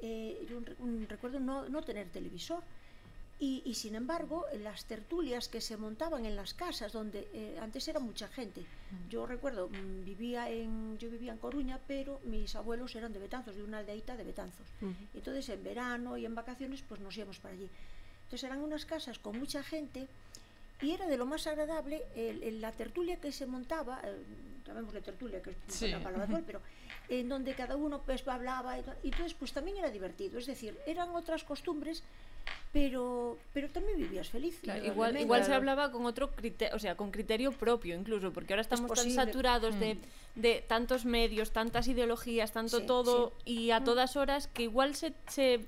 eh, 0.02 0.46
yo 0.50 0.58
un 0.58 0.66
re- 0.66 0.76
un 0.80 1.08
recuerdo 1.08 1.40
no, 1.40 1.70
no 1.70 1.82
tener 1.82 2.10
televisor, 2.10 2.62
y, 3.40 3.62
y, 3.66 3.74
sin 3.76 3.96
embargo, 3.96 4.46
las 4.64 4.86
tertulias 4.86 5.50
que 5.50 5.60
se 5.60 5.76
montaban 5.76 6.26
en 6.26 6.38
las 6.38 6.54
casas, 6.54 6.94
donde 6.94 7.28
eh, 7.34 7.58
antes 7.62 7.86
era 7.88 8.00
mucha 8.00 8.30
gente. 8.30 8.62
Yo 9.10 9.26
recuerdo, 9.26 9.68
mm, 9.68 10.06
vivía 10.06 10.50
en, 10.50 10.98
yo 11.00 11.10
vivía 11.10 11.34
en 11.34 11.38
Coruña, 11.38 11.80
pero 11.86 12.20
mis 12.26 12.56
abuelos 12.56 12.96
eran 12.96 13.12
de 13.12 13.20
Betanzos, 13.20 13.56
de 13.58 13.64
una 13.64 13.80
aldeita 13.80 14.16
de 14.16 14.24
Betanzos. 14.24 14.68
Entonces, 15.14 15.50
en 15.50 15.64
verano 15.66 16.18
y 16.18 16.26
en 16.26 16.34
vacaciones, 16.34 16.82
pues 16.88 17.02
nos 17.02 17.16
íbamos 17.18 17.40
para 17.40 17.54
allí. 17.56 17.70
Entonces, 18.36 18.52
eran 18.52 18.64
unas 18.66 18.86
casas 18.86 19.18
con 19.18 19.40
mucha 19.40 19.64
gente 19.64 20.08
y 20.82 20.92
era 20.92 21.08
de 21.08 21.16
lo 21.16 21.26
más 21.26 21.48
agradable 21.48 22.04
el- 22.18 22.44
el- 22.44 22.60
la 22.60 22.74
tertulia 22.74 23.16
que 23.16 23.32
se 23.32 23.46
montaba, 23.46 24.02
eh, 24.04 24.14
llamémosle 24.68 25.00
tertulia, 25.00 25.42
que 25.42 25.52
es 25.52 25.56
Sí. 25.70 25.86
una 25.86 26.04
palabra 26.04 26.26
actual, 26.26 26.44
pero 26.46 26.60
en 27.08 27.30
donde 27.30 27.54
cada 27.54 27.78
uno 27.78 28.02
pues 28.06 28.28
hablaba 28.28 28.78
y, 28.78 28.82
to- 28.82 28.92
y 29.04 29.08
entonces 29.08 29.34
pues 29.40 29.54
también 29.54 29.78
era 29.78 29.90
divertido, 29.90 30.38
es 30.38 30.48
decir, 30.48 30.78
eran 30.86 31.12
otras 31.16 31.46
costumbres, 31.46 32.04
pero 32.74 33.38
pero 33.54 33.70
también 33.70 33.98
vivías 33.98 34.28
feliz. 34.30 34.60
Claro, 34.62 34.86
igual, 34.86 35.18
igual 35.18 35.46
se 35.46 35.54
hablaba 35.54 35.92
con 35.94 36.06
otro 36.06 36.32
criterio, 36.36 36.76
o 36.76 36.80
sea, 36.80 36.96
con 36.98 37.10
criterio 37.12 37.54
propio 37.54 37.96
incluso, 37.96 38.34
porque 38.34 38.52
ahora 38.52 38.62
estamos 38.62 38.92
tan 38.92 39.10
saturados 39.12 39.80
de, 39.80 39.98
de 40.36 40.62
tantos 40.68 41.06
medios, 41.06 41.52
tantas 41.52 41.88
ideologías, 41.88 42.52
tanto 42.52 42.82
Sí, 42.82 42.86
todo 42.86 43.32
y 43.46 43.72
a 43.72 43.82
todas 43.84 44.18
horas 44.18 44.48
que 44.48 44.64
igual 44.64 44.94
se, 44.96 45.14
se- 45.30 45.66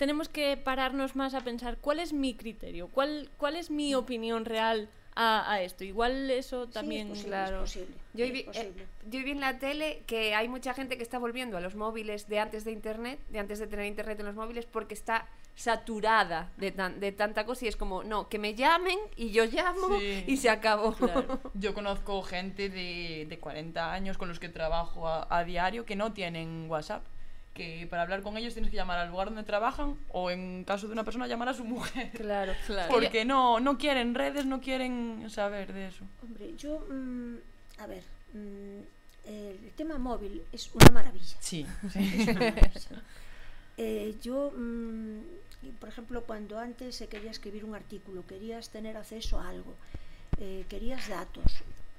tenemos 0.00 0.28
que 0.30 0.56
pararnos 0.56 1.14
más 1.14 1.34
a 1.34 1.42
pensar 1.42 1.76
cuál 1.76 2.00
es 2.00 2.12
mi 2.14 2.34
criterio, 2.34 2.88
cuál, 2.88 3.28
cuál 3.36 3.54
es 3.56 3.70
mi 3.70 3.94
opinión 3.94 4.44
real 4.46 4.88
a, 5.14 5.52
a 5.52 5.60
esto. 5.60 5.84
Igual 5.84 6.30
eso 6.30 6.64
Sí, 6.66 6.72
también... 6.72 7.06
es 7.08 7.10
posible, 7.18 7.28
claro. 7.28 7.56
es 7.56 7.62
posible, 7.74 7.94
Yo 8.14 8.24
es 8.24 8.32
vi, 8.32 8.40
eh, 8.54 8.72
yo 9.10 9.22
vi 9.22 9.30
en 9.32 9.40
la 9.40 9.58
tele 9.58 10.02
que 10.06 10.34
hay 10.34 10.48
mucha 10.48 10.72
gente 10.72 10.96
que 10.96 11.02
está 11.02 11.18
volviendo 11.18 11.56
a 11.58 11.60
los 11.60 11.74
móviles 11.74 12.28
de 12.28 12.38
antes 12.38 12.64
de 12.64 12.72
internet, 12.72 13.18
de 13.28 13.40
antes 13.40 13.58
de 13.58 13.66
tener 13.66 13.84
internet 13.86 14.18
en 14.20 14.26
los 14.26 14.34
móviles, 14.34 14.64
porque 14.64 14.94
está 14.94 15.26
saturada 15.54 16.50
de, 16.56 16.70
tan- 16.72 16.98
de 17.00 17.12
tanta 17.12 17.44
cosa 17.44 17.66
y 17.66 17.68
es 17.68 17.76
como, 17.76 18.02
no, 18.02 18.28
que 18.30 18.38
me 18.38 18.54
llamen 18.54 18.98
y 19.16 19.30
yo 19.32 19.44
llamo 19.44 19.98
Sí. 19.98 20.24
y 20.26 20.36
se 20.38 20.48
acabó. 20.48 20.92
Claro. 20.94 21.40
Yo 21.54 21.74
conozco 21.74 22.22
gente 22.22 22.70
de, 22.70 23.26
de 23.28 23.38
40 23.38 23.92
años 23.92 24.16
con 24.16 24.28
los 24.28 24.40
que 24.40 24.48
trabajo 24.48 25.06
a, 25.06 25.26
a 25.28 25.44
diario 25.44 25.84
que 25.84 25.94
no 25.96 26.12
tienen 26.14 26.66
WhatsApp. 26.70 27.04
Que 27.54 27.86
para 27.90 28.02
hablar 28.02 28.22
con 28.22 28.36
ellos 28.36 28.54
tienes 28.54 28.70
que 28.70 28.76
llamar 28.76 28.98
al 28.98 29.10
lugar 29.10 29.28
donde 29.28 29.42
trabajan 29.42 29.96
o 30.10 30.30
en 30.30 30.64
caso 30.64 30.86
de 30.86 30.92
una 30.92 31.04
persona 31.04 31.26
llamar 31.26 31.48
a 31.48 31.54
su 31.54 31.64
mujer. 31.64 32.10
Claro, 32.12 32.52
Claro. 32.66 32.92
Porque 32.92 33.24
no, 33.24 33.60
no 33.60 33.76
quieren 33.76 34.14
redes, 34.14 34.46
no 34.46 34.60
quieren 34.60 35.28
saber 35.28 35.72
de 35.72 35.88
eso. 35.88 36.04
Hombre, 36.22 36.54
yo, 36.56 36.86
mm, 36.88 37.34
a 37.78 37.86
ver, 37.86 38.04
mm, 38.32 38.80
el 39.26 39.72
tema 39.76 39.98
móvil 39.98 40.42
es 40.52 40.70
una 40.74 40.90
maravilla. 40.92 41.36
Sí, 41.40 41.66
es 41.94 42.28
una 42.28 42.40
maravilla. 42.40 43.02
Eh, 43.82 44.16
yo, 44.20 44.52
mm, 44.54 45.20
y, 45.62 45.70
por 45.78 45.88
ejemplo, 45.88 46.24
cuando 46.24 46.58
antes 46.58 46.96
se 46.96 47.08
quería 47.08 47.30
escribir 47.30 47.64
un 47.64 47.74
artículo, 47.74 48.26
querías 48.26 48.68
tener 48.68 48.98
acceso 48.98 49.40
a 49.40 49.48
algo, 49.48 49.74
eh, 50.38 50.66
querías 50.68 51.08
datos. 51.08 51.44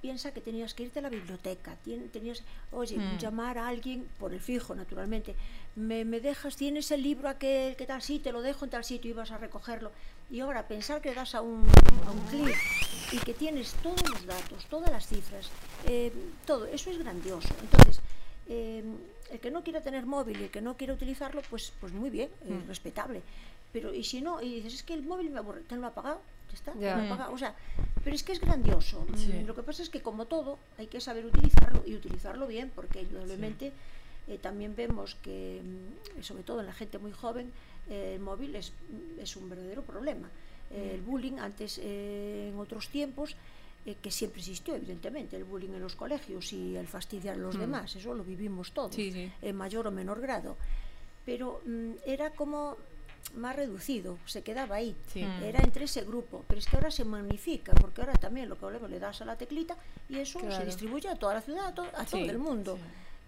Piensa 0.01 0.33
que 0.33 0.41
tenías 0.41 0.73
que 0.73 0.83
irte 0.83 0.99
a 0.99 1.01
la 1.03 1.09
biblioteca, 1.09 1.75
tenías, 2.11 2.41
oye, 2.71 2.97
Mm. 2.97 3.17
llamar 3.17 3.57
a 3.57 3.67
alguien 3.67 4.07
por 4.19 4.33
el 4.33 4.39
fijo, 4.41 4.73
naturalmente. 4.75 5.35
Me, 5.75 6.03
me 6.05 6.19
dejas, 6.19 6.55
tienes 6.57 6.89
el 6.91 7.03
libro 7.03 7.29
aquel, 7.29 7.75
que 7.75 7.85
tal, 7.85 8.01
sí, 8.01 8.19
te 8.19 8.31
lo 8.31 8.41
dejo 8.41 8.65
en 8.65 8.71
tal 8.71 8.83
sitio 8.83 9.11
y 9.11 9.13
vas 9.13 9.31
a 9.31 9.37
recogerlo. 9.37 9.91
Y 10.31 10.39
ahora 10.39 10.67
pensar 10.67 11.01
que 11.01 11.13
das 11.13 11.35
a 11.35 11.41
un, 11.41 11.65
a 12.07 12.11
un 12.11 12.19
clic 12.31 12.57
y 13.11 13.17
que 13.19 13.33
tienes 13.33 13.73
todos 13.83 14.01
los 14.09 14.25
datos, 14.25 14.65
todas 14.65 14.89
las 14.91 15.07
cifras, 15.07 15.49
eh, 15.87 16.11
todo, 16.45 16.65
eso 16.65 16.89
es 16.89 16.97
grandioso. 16.97 17.49
Entonces, 17.61 17.99
eh, 18.47 18.83
el 19.31 19.39
que 19.39 19.51
no 19.51 19.63
quiera 19.63 19.81
tener 19.81 20.05
móvil 20.05 20.41
y 20.41 20.43
el 20.45 20.49
que 20.49 20.61
no 20.61 20.75
quiera 20.77 20.93
utilizarlo, 20.93 21.41
pues, 21.49 21.71
pues 21.79 21.93
muy 21.93 22.09
bien, 22.09 22.29
eh, 22.45 22.53
Mm. 22.53 22.67
respetable. 22.67 23.21
Pero 23.71 23.93
y 23.93 24.03
si 24.03 24.19
no, 24.21 24.41
y 24.41 24.55
dices, 24.55 24.73
es 24.73 24.83
que 24.83 24.93
el 24.93 25.03
móvil 25.03 25.29
me 25.29 25.39
aburre, 25.39 25.61
te 25.61 25.75
lo 25.77 25.85
ha 25.85 25.89
apagado, 25.89 26.21
ya 26.51 26.55
está, 26.55 26.73
Mm. 26.73 27.33
O 27.33 27.37
sea, 27.37 27.55
pero 28.03 28.15
es 28.15 28.23
que 28.23 28.33
es 28.33 28.39
grandioso. 28.41 29.05
Mm, 29.09 29.15
Sí. 29.17 29.43
Lo 29.45 29.55
que 29.55 29.63
pasa 29.63 29.81
es 29.83 29.89
que 29.89 30.01
como 30.01 30.25
todo, 30.25 30.59
hay 30.77 30.87
que 30.87 30.99
saber 31.01 31.25
utilizarlo 31.25 31.81
y 31.85 31.95
utilizarlo 31.95 32.47
bien, 32.47 32.71
porque 32.75 33.01
indudablemente 33.01 33.71
eh, 34.27 34.37
también 34.37 34.75
vemos 34.75 35.15
que, 35.15 35.61
mm, 35.63 36.21
sobre 36.21 36.43
todo 36.43 36.59
en 36.59 36.67
la 36.67 36.73
gente 36.73 36.97
muy 36.99 37.11
joven, 37.11 37.51
eh, 37.89 38.13
el 38.15 38.21
móvil 38.21 38.55
es, 38.55 38.71
es 39.19 39.35
un 39.35 39.49
verdadero 39.49 39.81
problema. 39.81 40.29
Eh, 40.69 40.91
el 40.95 41.01
bullying 41.01 41.39
antes, 41.39 41.79
eh, 41.81 42.49
en 42.53 42.59
otros 42.59 42.87
tiempos, 42.89 43.35
eh, 43.85 43.95
que 44.01 44.11
siempre 44.11 44.39
existió, 44.39 44.75
evidentemente, 44.75 45.35
el 45.35 45.43
bullying 45.43 45.71
en 45.73 45.81
los 45.81 45.95
colegios 45.95 46.53
y 46.53 46.75
el 46.77 46.87
fastidiar 46.87 47.35
a 47.35 47.39
los 47.39 47.57
demás, 47.59 47.95
eso 47.95 48.13
lo 48.13 48.23
vivimos 48.23 48.71
todos, 48.71 48.93
Sí, 48.95 49.11
sí. 49.11 49.31
en 49.41 49.55
mayor 49.55 49.87
o 49.87 49.91
menor 49.91 50.21
grado. 50.21 50.55
Pero 51.25 51.61
mm, 51.65 51.91
era 52.05 52.29
como 52.29 52.77
más 53.35 53.55
reducido, 53.55 54.17
se 54.25 54.41
quedaba 54.43 54.75
ahí, 54.75 54.95
Sí. 55.13 55.23
Mm. 55.23 55.43
era 55.43 55.59
entre 55.63 55.85
ese 55.85 56.01
grupo, 56.03 56.43
pero 56.47 56.59
es 56.59 56.67
que 56.67 56.75
ahora 56.75 56.91
se 56.91 57.05
magnifica, 57.05 57.73
porque 57.73 58.01
ahora 58.01 58.13
también 58.13 58.49
lo 58.49 58.57
que 58.57 58.65
hablamos, 58.65 58.89
le 58.89 58.99
das 58.99 59.21
a 59.21 59.25
la 59.25 59.37
teclita 59.37 59.77
y 60.09 60.17
eso 60.19 60.39
se 60.39 60.47
Claro. 60.47 60.65
distribuye 60.65 61.07
a 61.09 61.15
toda 61.15 61.35
la 61.35 61.41
ciudad, 61.41 61.67
a, 61.67 61.73
to- 61.73 61.83
a 61.95 62.05
Sí, 62.05 62.21
todo 62.21 62.31
el 62.31 62.37
mundo. 62.39 62.77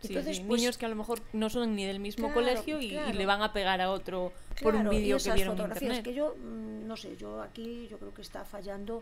Sí, 0.02 0.10
Entonces, 0.10 0.42
pues, 0.42 0.60
niños 0.60 0.78
que 0.78 0.86
a 0.86 0.90
lo 0.90 0.96
mejor 0.98 1.22
no 1.32 1.50
son 1.50 1.76
ni 1.78 1.86
del 1.86 2.02
mismo 2.02 2.26
Claro, 2.28 2.34
colegio 2.42 2.82
y, 2.82 2.88
y 2.88 2.90
claro. 2.90 3.14
le 3.14 3.26
van 3.26 3.42
a 3.42 3.54
pegar 3.54 3.80
a 3.80 3.90
otro 3.90 4.34
por 4.62 4.76
un 4.76 4.88
y 4.88 4.98
vídeo 4.98 5.18
que 5.18 5.32
vieron 5.32 5.58
en 5.58 5.66
internet. 5.72 6.04
que 6.04 6.14
yo 6.14 6.36
mm, 6.36 6.86
no 6.86 6.98
sé 6.98 7.16
yo 7.16 7.42
aquí 7.42 7.88
yo 7.90 7.98
creo 7.98 8.14
que 8.14 8.22
está 8.22 8.44
fallando 8.44 9.02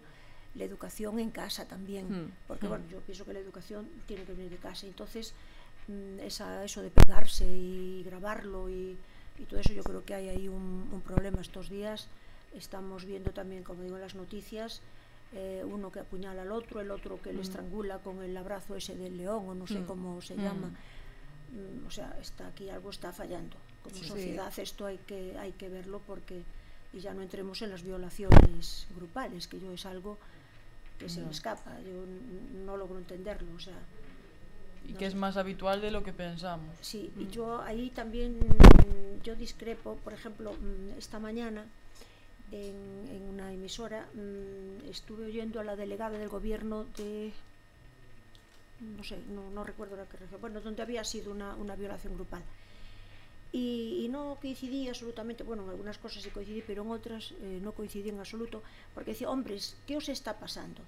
la 0.54 0.64
educación 0.66 1.18
en 1.20 1.32
casa 1.32 1.66
también 1.66 2.06
Mm, 2.26 2.32
porque 2.48 2.68
mm. 2.68 2.70
bueno 2.70 2.86
yo 2.92 3.00
pienso 3.00 3.26
que 3.26 3.34
la 3.34 3.40
educación 3.40 3.90
tiene 4.06 4.26
que 4.26 4.34
venir 4.34 4.52
de 4.52 4.58
casa 4.58 4.86
entonces 4.86 5.34
mm, 5.88 6.20
esa, 6.20 6.64
eso 6.64 6.84
de 6.84 6.92
pegarse 6.92 7.46
y 7.48 8.04
grabarlo 8.06 8.70
y, 8.70 8.96
y 9.40 9.44
todo 9.46 9.60
eso 9.60 9.74
yo 9.74 9.84
creo 9.84 10.04
que 10.06 10.14
hay 10.14 10.30
ahí 10.30 10.48
un, 10.48 10.90
un 10.92 11.02
problema 11.02 11.42
estos 11.42 11.70
días 11.70 12.08
estamos 12.56 13.06
viendo 13.06 13.32
también 13.32 13.64
como 13.64 13.82
digo 13.84 13.96
en 13.96 14.02
las 14.02 14.16
noticias 14.16 14.82
eh, 15.34 15.64
uno 15.66 15.92
que 15.92 16.00
apuñala 16.00 16.42
al 16.42 16.52
otro 16.52 16.82
el 16.82 16.92
otro 16.92 17.22
que 17.22 17.32
le 17.34 17.42
estrangula 17.42 18.00
con 18.00 18.22
el 18.22 18.36
abrazo 18.36 18.76
ese 18.76 18.96
del 18.98 19.18
león 19.18 19.48
o 19.48 19.56
no 19.56 19.66
sé 19.68 19.80
Mm, 19.80 19.86
cómo 19.86 20.22
se 20.22 20.36
mm. 20.36 20.42
llama 20.42 20.72
Mm, 21.54 21.86
o 21.86 21.92
sea, 21.92 22.16
está 22.22 22.48
aquí 22.48 22.70
algo 22.70 22.92
está 22.92 23.12
fallando. 23.12 23.58
Como 23.84 23.94
Sí. 23.98 24.06
sociedad 24.06 24.54
esto 24.58 24.86
hay 24.86 24.98
que 25.00 25.38
hay 25.38 25.52
que 25.52 25.68
verlo 25.68 26.00
porque 26.08 26.44
y 26.94 27.00
ya 27.02 27.14
no 27.14 27.22
entremos 27.22 27.62
en 27.62 27.72
las 27.72 27.84
violaciones 27.84 28.88
grupales, 28.96 29.50
que 29.50 29.60
yo 29.60 29.74
es 29.74 29.86
algo 29.86 30.18
que 30.98 31.10
se 31.10 31.20
me 31.20 31.30
escapa, 31.32 31.78
yo 31.82 32.06
no 32.66 32.78
logro 32.78 32.98
entenderlo, 33.00 33.54
o 33.54 33.60
sea, 33.60 33.78
Y 34.88 34.94
no 34.94 34.98
que 35.00 35.06
es 35.06 35.16
más 35.16 35.38
habitual 35.38 35.82
de 35.82 35.92
lo 35.92 36.04
que 36.04 36.14
pensamos. 36.14 36.76
Sí, 36.82 37.12
Mm. 37.16 37.22
y 37.22 37.28
yo 37.30 37.62
ahí 37.62 37.90
también 37.92 38.38
mm, 38.40 39.24
yo 39.24 39.36
discrepo, 39.36 39.96
por 40.04 40.14
ejemplo, 40.14 40.54
mm, 40.54 40.98
esta 40.98 41.20
mañana 41.20 41.66
en, 42.52 42.76
en 43.10 43.22
una 43.34 43.54
emisora 43.54 44.08
mm, 44.14 44.90
estuve 44.90 45.26
oyendo 45.26 45.60
a 45.60 45.64
la 45.64 45.76
delegada 45.76 46.18
del 46.18 46.30
gobierno 46.30 46.86
de 46.98 47.32
no 48.98 49.04
sé, 49.04 49.20
no, 49.30 49.48
no 49.52 49.64
recuerdo 49.64 49.96
la 49.96 50.06
que 50.06 50.18
región, 50.18 50.42
bueno, 50.42 50.60
donde 50.60 50.82
había 50.82 51.04
sido 51.04 51.32
una, 51.32 51.56
una 51.56 51.76
violación 51.76 52.16
grupal. 52.16 52.42
Y, 53.54 54.02
y 54.06 54.10
no 54.10 54.38
coincidí 54.42 54.88
absolutamente, 54.88 55.44
bueno, 55.44 55.64
en 55.66 55.70
algunas 55.70 55.98
cosas 56.00 56.24
sí 56.24 56.30
coincidí, 56.32 56.64
pero 56.66 56.82
en 56.82 56.90
otras 56.90 57.32
eh, 57.42 57.60
no 57.62 57.74
coincidí 57.74 58.10
en 58.10 58.18
absoluto, 58.20 58.64
porque 58.96 59.12
decía, 59.12 59.30
hombres, 59.30 59.76
¿qué 59.86 59.98
os 59.98 60.10
está 60.10 60.40
pasando? 60.40 60.82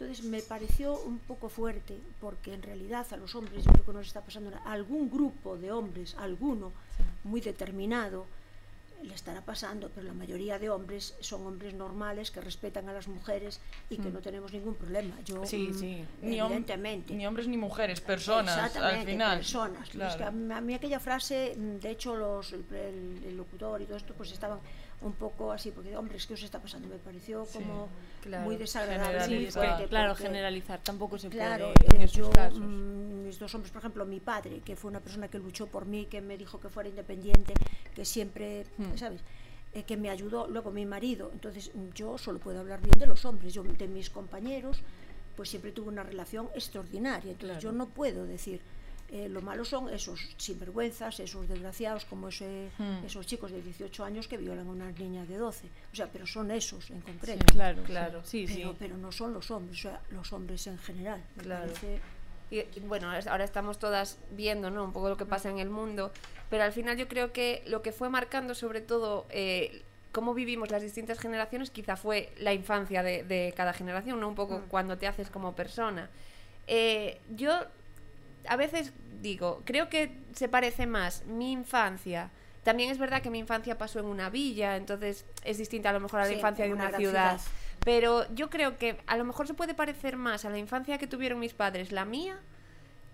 Entonces 0.00 0.24
me 0.24 0.40
pareció 0.40 0.98
un 0.98 1.18
poco 1.18 1.50
fuerte, 1.50 1.98
porque 2.22 2.54
en 2.54 2.62
realidad 2.62 3.06
a 3.10 3.18
los 3.18 3.34
hombres, 3.34 3.62
yo 3.64 3.70
creo 3.72 3.84
que 3.84 3.92
nos 3.92 4.06
está 4.06 4.22
pasando 4.22 4.50
a 4.64 4.72
algún 4.72 5.10
grupo 5.10 5.58
de 5.58 5.70
hombres, 5.72 6.16
alguno 6.18 6.72
muy 7.24 7.42
determinado, 7.42 8.24
le 9.02 9.14
estará 9.14 9.42
pasando, 9.42 9.90
pero 9.94 10.06
la 10.06 10.14
mayoría 10.14 10.58
de 10.58 10.70
hombres 10.70 11.14
son 11.20 11.46
hombres 11.46 11.74
normales 11.74 12.30
que 12.30 12.40
respetan 12.40 12.88
a 12.88 12.94
las 12.94 13.08
mujeres 13.08 13.60
y 13.90 13.96
que 13.98 14.10
no 14.10 14.20
tenemos 14.20 14.52
ningún 14.54 14.74
problema. 14.74 15.14
Yo, 15.24 15.44
Sí, 15.44 15.68
mm, 15.70 15.78
sí. 15.78 16.04
Ni, 16.22 16.38
evidentemente. 16.40 17.12
ni 17.14 17.26
hombres 17.26 17.46
ni 17.46 17.58
mujeres, 17.58 18.00
personas 18.00 18.74
al 18.76 19.04
final. 19.04 19.38
personas. 19.38 19.82
Es 19.88 19.94
Claro. 19.94 20.18
que 20.18 20.24
a, 20.54 20.60
mí, 20.62 20.74
aquella 20.74 21.00
frase, 21.00 21.54
mm, 21.58 21.76
de 21.78 21.90
hecho, 21.90 22.16
los, 22.16 22.52
el 22.54 23.36
locutor 23.36 23.82
y 23.82 23.84
todo 23.84 23.98
esto, 23.98 24.14
pues 24.14 24.32
estaban 24.32 24.60
un 25.02 25.12
poco 25.14 25.50
así, 25.50 25.70
porque, 25.70 25.96
hombre, 25.96 26.16
es 26.18 26.26
que 26.26 26.34
os 26.34 26.42
está 26.42 26.58
pasando? 26.60 26.86
Me 26.88 26.96
pareció 26.98 27.46
como 27.46 27.88
claro. 28.22 28.44
muy 28.44 28.56
desagradable, 28.56 29.18
Generalizar. 29.18 29.64
fuerte. 29.66 29.88
Claro, 29.88 30.14
generalizar 30.14 30.80
tampoco 30.82 31.18
se 31.18 31.28
Claro, 31.30 31.72
puede 31.74 31.96
en 31.96 32.02
eh, 32.02 32.06
yo, 32.08 32.30
casos. 32.30 32.58
mm, 32.60 33.24
mis 33.24 33.38
dos 33.38 33.54
hombres, 33.54 33.72
por 33.72 33.80
ejemplo, 33.80 34.04
mi 34.04 34.20
padre, 34.20 34.60
que 34.64 34.76
fue 34.76 34.90
una 34.90 35.00
persona 35.00 35.28
que 35.28 35.38
luchó 35.38 35.66
por 35.66 35.86
mí, 35.86 36.06
que 36.06 36.20
me 36.20 36.36
dijo 36.36 36.60
que 36.60 36.68
fuera 36.68 36.88
independiente, 36.88 37.54
que 37.94 38.04
siempre, 38.04 38.66
Hmm. 38.76 38.96
¿sabes? 38.96 39.22
Eh, 39.72 39.84
que 39.84 39.96
me 39.96 40.10
ayudó, 40.10 40.48
luego 40.48 40.70
mi 40.72 40.84
marido, 40.84 41.30
entonces 41.32 41.70
mm, 41.74 41.90
yo 41.94 42.18
solo 42.18 42.38
puedo 42.40 42.58
hablar 42.60 42.80
bien 42.82 42.98
de 42.98 43.06
los 43.06 43.24
hombres, 43.24 43.54
yo 43.54 43.62
de 43.62 43.88
mis 43.88 44.10
compañeros, 44.10 44.82
pues 45.36 45.48
siempre 45.48 45.70
tuve 45.72 45.88
una 45.88 46.02
relación 46.02 46.48
extraordinaria, 46.54 47.30
entonces 47.32 47.58
yo 47.62 47.70
no 47.72 47.86
puedo 47.88 48.26
decir, 48.26 48.60
eh, 49.12 49.28
lo 49.28 49.42
malo 49.42 49.64
son 49.64 49.88
esos 49.88 50.20
sinvergüenzas, 50.36 51.20
esos 51.20 51.48
desgraciados, 51.48 52.04
como 52.04 52.28
ese, 52.28 52.70
Hmm. 52.78 53.04
esos 53.04 53.26
chicos 53.26 53.50
de 53.50 53.60
18 53.62 54.04
años 54.04 54.28
que 54.28 54.36
violan 54.36 54.66
a 54.66 54.70
una 54.70 54.90
niña 54.92 55.24
de 55.24 55.36
12, 55.36 55.66
o 55.92 55.96
sea, 55.96 56.06
pero 56.12 56.26
son 56.26 56.50
esos 56.50 56.90
en 56.90 57.00
concreto. 57.00 57.44
Sí. 57.48 57.52
Claro, 57.54 57.82
Claro. 57.84 58.22
Sí, 58.24 58.44
Pero, 58.46 58.70
sí. 58.70 58.76
pero 58.78 58.96
no 58.96 59.10
son 59.12 59.32
los 59.34 59.50
hombres, 59.50 59.78
o 59.78 59.82
sea, 59.82 60.00
los 60.10 60.32
hombres 60.32 60.66
en 60.66 60.78
general. 60.78 61.22
Me 61.36 61.42
Claro. 61.42 61.66
parece- 61.66 62.00
Y, 62.52 62.80
bueno, 62.80 63.08
ahora 63.30 63.44
estamos 63.44 63.78
todas 63.78 64.18
viendo 64.32 64.70
¿no? 64.70 64.82
un 64.84 64.92
poco 64.92 65.08
lo 65.08 65.16
que 65.16 65.24
pasa 65.26 65.48
en 65.50 65.60
el 65.60 65.70
mundo, 65.70 66.10
pero 66.50 66.64
al 66.64 66.72
final 66.72 66.96
yo 66.96 67.06
creo 67.06 67.32
que 67.32 67.62
lo 67.66 67.80
que 67.80 67.92
fue 67.92 68.08
marcando 68.10 68.54
sobre 68.56 68.80
todo 68.80 69.26
eh, 69.30 69.82
cómo 70.10 70.34
vivimos 70.34 70.68
las 70.72 70.82
distintas 70.82 71.20
generaciones 71.20 71.70
quizá 71.70 71.96
fue 71.96 72.32
la 72.38 72.52
infancia 72.52 73.04
de, 73.04 73.22
de 73.22 73.54
cada 73.56 73.72
generación, 73.72 74.18
¿no? 74.18 74.26
un 74.28 74.34
poco 74.34 74.62
cuando 74.68 74.98
te 74.98 75.06
haces 75.06 75.30
como 75.30 75.54
persona. 75.54 76.10
Eh, 76.66 77.20
yo 77.36 77.52
a 78.48 78.56
veces 78.56 78.92
digo, 79.20 79.62
creo 79.64 79.88
que 79.88 80.16
se 80.34 80.48
parece 80.48 80.86
más 80.86 81.24
mi 81.26 81.52
infancia. 81.52 82.30
También 82.64 82.90
es 82.90 82.98
verdad 82.98 83.22
que 83.22 83.30
mi 83.30 83.38
infancia 83.38 83.78
pasó 83.78 84.00
en 84.00 84.06
una 84.06 84.28
villa, 84.30 84.76
entonces 84.76 85.24
es 85.44 85.58
distinta 85.58 85.90
a 85.90 85.92
lo 85.92 86.00
mejor 86.00 86.20
a 86.20 86.24
la 86.24 86.28
Sí, 86.30 86.34
infancia 86.36 86.64
de 86.66 86.72
una 86.72 86.88
ciudad. 86.90 87.38
ciudad. 87.38 87.40
Pero 87.84 88.26
yo 88.34 88.50
creo 88.50 88.76
que 88.76 88.98
a 89.06 89.16
lo 89.16 89.24
mejor 89.24 89.46
se 89.46 89.54
puede 89.54 89.72
parecer 89.74 90.16
más 90.16 90.44
a 90.44 90.50
la 90.50 90.58
infancia 90.58 90.98
que 90.98 91.06
tuvieron 91.06 91.38
mis 91.38 91.54
padres, 91.54 91.90
la 91.92 92.04
mía, 92.04 92.38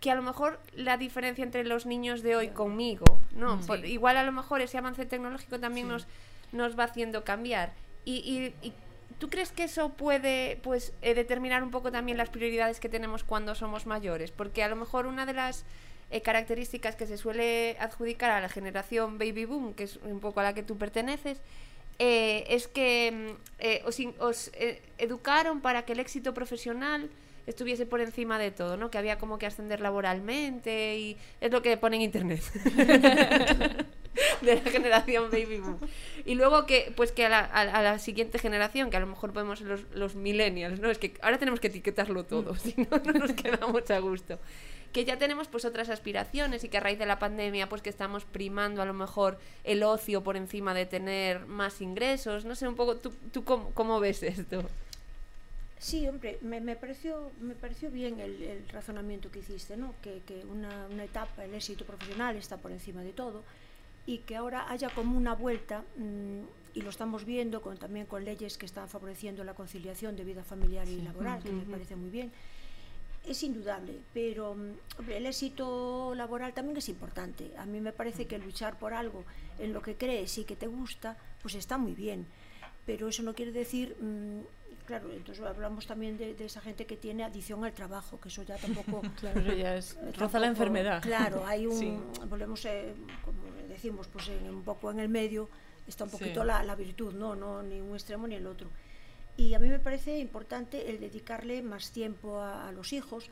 que 0.01 0.11
a 0.11 0.15
lo 0.17 0.23
mejor 0.23 0.61
la 0.75 0.97
diferencia 0.97 1.45
entre 1.45 1.65
los 1.65 1.87
niños 1.87 2.23
de 2.23 2.35
hoy 2.37 2.49
conmigo, 2.49 3.21
¿no? 3.33 3.61
Por- 3.61 3.85
igual 3.87 4.17
a 4.17 4.25
lo 4.25 4.33
mejor 4.33 4.61
ese 4.61 4.79
avance 4.79 5.07
tecnológico 5.07 5.59
también 5.61 5.87
nos, 5.89 6.07
nos 6.53 6.79
va 6.79 6.85
haciendo 6.85 7.23
cambiar. 7.25 7.73
Y, 8.05 8.17
y- 8.17 8.67
y 8.67 8.73
¿tú 9.19 9.31
crees 9.31 9.53
que 9.53 9.65
eso 9.65 9.91
puede 9.91 10.59
pues 10.63 10.93
eh, 11.03 11.15
determinar 11.15 11.63
un 11.63 11.71
poco 11.71 11.91
también 11.93 12.19
las 12.19 12.31
prioridades 12.31 12.81
que 12.81 12.89
tenemos 12.89 13.25
cuando 13.25 13.55
somos 13.55 13.87
mayores? 13.87 14.31
Porque 14.31 14.63
a 14.63 14.69
lo 14.69 14.77
mejor 14.77 15.07
una 15.07 15.27
de 15.27 15.33
las 15.33 15.65
eh, 16.09 16.21
características 16.21 16.95
que 16.95 17.05
se 17.05 17.17
suele 17.17 17.77
adjudicar 17.81 18.31
a 18.31 18.41
la 18.41 18.49
generación 18.49 19.19
baby 19.19 19.45
boom, 19.45 19.75
que 19.75 19.85
es 19.85 19.97
un 20.05 20.21
poco 20.21 20.39
a 20.39 20.45
la 20.45 20.55
que 20.55 20.63
tú 20.63 20.79
perteneces, 20.79 21.41
eh, 21.99 22.45
es 22.49 22.69
que 22.69 23.11
mm, 23.11 23.41
eh, 23.59 23.83
os, 23.85 23.99
os, 24.21 24.53
educaron 24.99 25.61
para 25.61 25.85
que 25.85 25.95
el 25.95 25.99
éxito 25.99 26.33
profesional 26.33 27.11
estuviese 27.49 27.87
por 27.87 28.01
encima 28.01 28.39
de 28.39 28.53
todo, 28.53 28.77
¿no? 28.77 28.89
Que 28.89 28.99
había 28.99 29.19
como 29.19 29.39
que 29.39 29.47
ascender 29.47 29.81
laboralmente 29.81 30.97
y 30.97 31.17
es 31.41 31.51
lo 31.51 31.61
que 31.61 31.77
pone 31.77 31.97
en 31.97 32.03
internet. 32.03 32.43
de 34.43 34.57
la 34.57 34.71
generación 34.71 35.31
baby 35.31 35.59
boom. 35.59 35.79
Y 36.25 36.35
luego 36.35 36.67
que 36.67 36.93
pues 36.97 37.13
que 37.13 37.27
a 37.27 37.29
la, 37.29 37.41
a, 37.41 37.61
a 37.61 37.83
la 37.83 37.99
siguiente 37.99 38.39
generación, 38.39 38.91
que 38.91 38.97
a 38.97 39.01
lo 39.01 39.07
mejor 39.07 39.33
podemos 39.33 39.59
ser 39.59 39.69
los, 39.69 39.83
los 39.95 40.15
millennials, 40.15 40.81
¿no? 40.81 40.91
Es 40.91 40.99
que 40.99 41.15
ahora 41.23 41.39
tenemos 41.39 41.61
que 41.61 41.69
etiquetarlo 41.69 42.25
todo, 42.25 42.55
si 42.57 42.75
no, 42.77 42.99
no 43.05 43.13
nos 43.13 43.33
quedamos 43.33 43.91
a 43.91 43.99
gusto. 43.99 44.39
Que 44.93 45.05
ya 45.05 45.19
tenemos 45.19 45.49
pues 45.49 45.65
otras 45.67 45.91
aspiraciones 45.91 46.65
y 46.65 46.69
que 46.69 46.79
a 46.79 46.81
raíz 46.81 46.99
de 46.99 47.07
la 47.07 47.19
pandemia 47.19 47.69
pues 47.69 47.83
que 47.83 47.91
estamos 47.91 48.25
primando 48.25 48.81
a 48.81 48.87
lo 48.87 48.95
mejor 48.95 49.39
el 49.65 49.83
ocio 49.83 50.23
por 50.23 50.37
encima 50.37 50.73
de 50.73 50.87
tener 50.87 51.45
más 51.47 51.83
ingresos. 51.83 52.45
No 52.47 52.55
sé, 52.55 52.67
un 52.67 52.77
poco, 52.77 52.97
¿tú, 52.97 53.13
tú 53.31 53.45
cómo, 53.45 53.73
cómo 53.75 54.01
ves 54.01 54.23
esto? 54.23 54.65
Sí, 55.79 56.09
hombre, 56.09 56.39
me, 56.41 56.63
me 56.63 56.75
pareció, 56.77 57.31
me 57.41 57.55
pareció 57.55 57.91
bien 57.91 58.19
el, 58.21 58.43
el 58.43 58.69
razonamiento 58.71 59.31
que 59.31 59.41
hiciste, 59.41 59.77
¿no? 59.77 59.95
Que, 60.01 60.23
que 60.27 60.47
una, 60.47 60.87
una 60.91 61.05
etapa, 61.05 61.45
el 61.45 61.55
éxito 61.55 61.85
profesional 61.85 62.35
está 62.37 62.57
por 62.57 62.73
encima 62.73 63.03
de 63.03 63.13
todo 63.13 63.45
y 64.07 64.19
que 64.19 64.37
ahora 64.37 64.71
haya 64.71 64.89
como 64.91 65.17
una 65.17 65.35
vuelta, 65.35 65.85
mm, 65.97 66.41
y 66.75 66.83
lo 66.83 66.91
estamos 66.91 67.25
viendo 67.25 67.61
con, 67.63 67.77
también 67.79 68.07
con 68.07 68.25
leyes 68.25 68.57
que 68.59 68.67
están 68.67 68.89
favoreciendo 68.89 69.43
la 69.45 69.55
conciliación 69.55 70.15
de 70.15 70.25
vida 70.25 70.45
familiar 70.45 70.87
y 70.89 71.01
laboral, 71.01 71.43
que 71.43 71.51
me 71.51 71.65
parece 71.65 71.97
muy 71.97 72.11
bien, 72.11 72.31
es 73.27 73.43
indudable, 73.43 73.95
pero 74.15 74.55
mm, 74.55 74.99
hombre, 74.99 75.17
el 75.17 75.27
éxito 75.27 76.15
laboral 76.15 76.53
también 76.53 76.77
es 76.77 76.89
importante. 76.89 77.51
A 77.59 77.67
mí 77.67 77.81
me 77.81 77.93
parece 77.93 78.27
que 78.27 78.39
luchar 78.39 78.79
por 78.79 78.95
algo 78.95 79.25
en 79.59 79.73
lo 79.73 79.83
que 79.83 79.97
crees 79.97 80.39
y 80.39 80.45
que 80.45 80.55
te 80.55 80.67
gusta, 80.69 81.17
pues 81.43 81.55
está 81.55 81.77
muy 81.79 81.93
bien. 81.93 82.27
Pero 82.85 83.09
eso 83.09 83.23
no 83.25 83.35
quiere 83.35 83.51
decir, 83.51 83.97
mm, 84.01 84.85
claro, 84.87 85.11
entonces 85.13 85.45
hablamos 85.45 85.87
también 85.89 86.17
de, 86.19 86.35
de 86.35 86.45
esa 86.45 86.61
gente 86.61 86.87
que 86.87 86.97
tiene 86.97 87.25
adicción 87.25 87.65
al 87.65 87.73
trabajo, 87.73 88.21
que 88.21 88.29
eso 88.29 88.45
ya 88.45 88.57
tampoco... 88.59 89.03
Claro, 89.21 89.41
ya 89.55 89.77
es, 89.77 89.97
roza 90.19 90.39
la 90.39 90.47
enfermedad. 90.47 91.03
Claro, 91.03 91.45
hay 91.47 91.67
un, 91.73 91.77
Sí. 91.77 91.99
volvemos, 92.29 92.65
eh, 92.67 92.95
como 93.25 93.39
decimos, 93.77 94.07
pues 94.13 94.29
en, 94.29 94.49
un 94.51 94.63
poco 94.63 94.91
en 94.91 95.01
el 95.01 95.09
medio 95.09 95.49
está 95.87 96.05
un 96.05 96.11
Sí. 96.11 96.17
poquito 96.19 96.45
la, 96.45 96.63
la 96.63 96.75
virtud, 96.75 97.15
¿no? 97.15 97.35
no 97.37 97.63
ni 97.63 97.81
un 97.81 97.95
extremo 97.95 98.27
ni 98.27 98.35
el 98.35 98.47
otro. 98.47 98.69
Y 99.37 99.55
a 99.55 99.59
mí 99.59 99.69
me 99.69 99.79
parece 99.79 100.19
importante 100.19 100.89
el 100.91 100.99
dedicarle 101.01 101.63
más 101.63 101.91
tiempo 101.91 102.39
a, 102.41 102.69
a 102.69 102.73
los 102.73 102.93
hijos. 102.93 103.29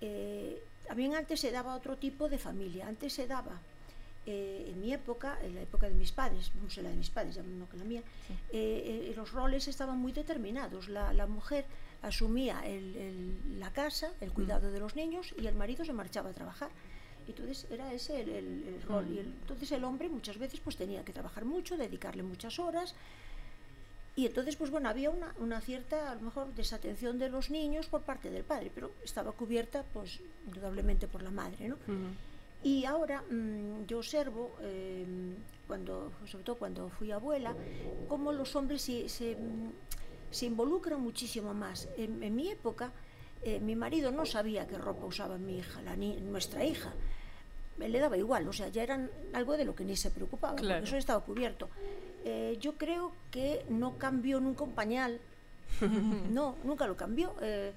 Eh, 0.00 0.62
también 0.86 1.14
antes 1.14 1.40
se 1.40 1.50
daba 1.50 1.74
otro 1.74 1.96
tipo 1.96 2.28
de 2.28 2.38
familia, 2.38 2.86
antes 2.88 3.12
se 3.12 3.26
daba, 3.26 3.60
eh, 4.26 4.66
en 4.72 4.80
mi 4.80 4.92
época, 4.92 5.38
en 5.42 5.54
la 5.54 5.62
época 5.62 5.88
de 5.88 5.94
mis 5.94 6.12
padres, 6.12 6.50
no 6.62 6.68
sé 6.68 6.82
la 6.82 6.90
de 6.90 6.96
mis 6.96 7.10
padres, 7.10 7.34
ya 7.36 7.42
no 7.42 7.68
que 7.68 7.76
la 7.76 7.84
mía, 7.84 8.02
eh, 8.52 9.08
eh, 9.10 9.12
los 9.16 9.32
roles 9.32 9.66
estaban 9.68 9.98
muy 9.98 10.12
determinados. 10.12 10.88
La, 10.88 11.12
la 11.12 11.26
mujer 11.26 11.64
asumía 12.02 12.60
el- 12.66 12.96
el- 12.96 13.60
la 13.60 13.70
casa, 13.72 14.10
el 14.20 14.32
cuidado 14.32 14.70
de 14.70 14.80
los 14.80 14.96
niños 14.96 15.34
y 15.40 15.46
el 15.46 15.54
marido 15.54 15.84
se 15.84 15.92
marchaba 15.92 16.30
a 16.30 16.32
trabajar. 16.32 16.70
Entonces 17.30 17.66
era 17.70 17.92
ese 17.92 18.20
el, 18.20 18.28
el- 18.30 18.64
el 18.68 18.82
rol. 18.82 19.06
Y 19.14 19.18
el- 19.18 19.26
entonces 19.26 19.72
el 19.72 19.84
hombre 19.84 20.08
muchas 20.08 20.38
veces 20.38 20.60
pues 20.60 20.76
tenía 20.76 21.04
que 21.04 21.12
trabajar 21.12 21.44
mucho, 21.44 21.76
dedicarle 21.76 22.22
muchas 22.22 22.58
horas. 22.58 22.94
Y 24.16 24.26
entonces, 24.26 24.56
pues 24.56 24.70
bueno, 24.70 24.88
había 24.88 25.08
una, 25.10 25.32
una 25.38 25.60
cierta, 25.60 26.10
a 26.10 26.14
lo 26.16 26.20
mejor, 26.22 26.52
desatención 26.54 27.18
de 27.18 27.30
los 27.30 27.48
niños 27.48 27.86
por 27.86 28.02
parte 28.02 28.28
del 28.30 28.42
padre, 28.44 28.70
pero 28.74 28.90
estaba 29.04 29.32
cubierta, 29.32 29.84
pues, 29.94 30.20
indudablemente 30.46 31.06
por 31.06 31.22
la 31.22 31.30
madre, 31.30 31.68
¿no? 31.68 31.76
Y 32.62 32.84
ahora 32.84 33.22
mm, 33.30 33.86
yo 33.86 33.98
observo, 33.98 34.56
eh, 34.60 35.06
cuando, 35.66 36.12
sobre 36.26 36.44
todo 36.44 36.56
cuando 36.56 36.90
fui 36.90 37.10
abuela, 37.12 37.54
cómo 38.08 38.32
los 38.32 38.54
hombres 38.56 38.82
se, 38.82 39.08
se, 39.08 39.36
mm, 39.36 39.70
se 40.30 40.46
involucran 40.46 41.00
muchísimo 41.00 41.54
más. 41.54 41.88
En, 41.96 42.22
en 42.22 42.34
mi 42.34 42.50
época, 42.50 42.92
eh, 43.42 43.60
mi 43.60 43.76
marido 43.76 44.10
no 44.10 44.26
sabía 44.26 44.66
qué 44.66 44.76
ropa 44.76 45.06
usaba 45.06 45.38
mi 45.38 45.56
hija, 45.58 45.80
la 45.82 45.96
ni- 45.96 46.20
nuestra 46.20 46.62
hija. 46.64 46.92
Le 47.88 47.98
daba 47.98 48.16
igual, 48.16 48.46
o 48.46 48.52
sea, 48.52 48.68
ya 48.68 48.82
eran 48.82 49.10
algo 49.32 49.56
de 49.56 49.64
lo 49.64 49.74
que 49.74 49.84
ni 49.84 49.96
se 49.96 50.10
preocupaba, 50.10 50.56
porque 50.56 50.78
eso 50.78 50.96
estaba 50.96 51.20
cubierto. 51.20 51.68
Eh, 52.24 52.58
yo 52.60 52.74
creo 52.74 53.12
que 53.30 53.64
no 53.68 53.96
cambió 53.96 54.40
nunca 54.40 54.64
un 54.64 54.72
pañal, 54.72 55.20
no, 56.30 56.56
nunca 56.64 56.86
lo 56.86 56.96
cambió. 56.96 57.34
Eh, 57.40 57.72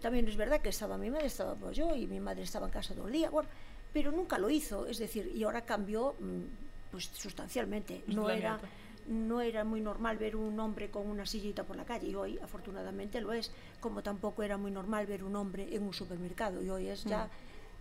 también 0.00 0.28
es 0.28 0.36
verdad 0.36 0.60
que 0.60 0.70
estaba 0.70 0.96
mi 0.98 1.10
madre, 1.10 1.26
estaba 1.26 1.54
pues, 1.54 1.76
yo 1.76 1.94
y 1.94 2.06
mi 2.06 2.20
madre 2.20 2.42
estaba 2.42 2.66
en 2.66 2.72
casa 2.72 2.94
todo 2.94 3.06
el 3.06 3.12
día, 3.12 3.30
bueno, 3.30 3.48
pero 3.92 4.12
nunca 4.12 4.38
lo 4.38 4.50
hizo, 4.50 4.86
es 4.86 4.98
decir, 4.98 5.30
y 5.34 5.42
ahora 5.44 5.62
cambió 5.62 6.14
mm, 6.18 6.90
pues 6.90 7.10
sustancialmente. 7.12 8.02
No 8.06 8.28
era, 8.30 8.58
planeta. 8.58 8.68
no 9.08 9.40
era 9.40 9.64
muy 9.64 9.80
normal 9.80 10.16
ver 10.18 10.36
un 10.36 10.58
hombre 10.60 10.90
con 10.90 11.06
una 11.06 11.26
sillita 11.26 11.64
por 11.64 11.76
la 11.76 11.84
calle 11.84 12.08
y 12.08 12.14
hoy 12.14 12.38
afortunadamente 12.42 13.20
lo 13.20 13.32
es, 13.32 13.50
como 13.80 14.02
tampoco 14.02 14.42
era 14.42 14.56
muy 14.56 14.70
normal 14.70 15.06
ver 15.06 15.24
un 15.24 15.36
hombre 15.36 15.74
en 15.74 15.82
un 15.82 15.94
supermercado 15.94 16.62
y 16.62 16.70
hoy 16.70 16.88
es 16.88 17.04
ya... 17.04 17.28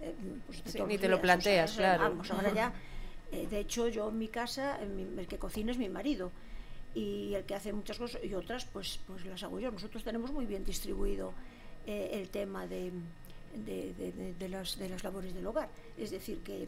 eh, 0.01 0.13
pues, 0.45 0.61
Sí, 0.65 0.81
ni 0.87 0.97
te 0.97 1.07
lo 1.07 1.19
planteas, 1.21 1.73
claro. 1.73 2.03
Vamos, 2.09 2.29
ahora 2.31 2.53
ya... 2.53 2.73
eh, 3.31 3.47
de 3.47 3.59
hecho, 3.59 3.87
yo 3.87 4.09
en 4.09 4.17
mi 4.17 4.27
casa, 4.27 4.81
en 4.81 4.95
mi- 4.95 5.19
el 5.21 5.27
que 5.27 5.37
cocina 5.37 5.71
es 5.71 5.77
mi 5.77 5.89
marido 5.89 6.31
y 6.95 7.33
el 7.35 7.43
que 7.43 7.53
hace 7.55 7.71
muchas 7.73 7.97
cosas 7.99 8.21
y 8.23 8.33
otras 8.33 8.65
pues 8.65 8.99
pues 9.05 9.25
las 9.25 9.43
hago 9.43 9.59
yo. 9.59 9.71
Nosotros 9.71 10.03
tenemos 10.03 10.31
muy 10.31 10.45
bien 10.45 10.63
distribuido 10.65 11.33
eh, 11.85 12.09
el 12.13 12.29
tema 12.29 12.65
de, 12.67 12.91
de, 13.65 13.93
de- 13.93 14.11
de- 14.11 14.33
de 14.33 14.49
las, 14.49 14.77
de 14.79 14.89
las 14.89 15.03
labores 15.03 15.33
del 15.33 15.45
hogar. 15.45 15.69
Es 15.97 16.09
decir 16.11 16.39
que 16.39 16.67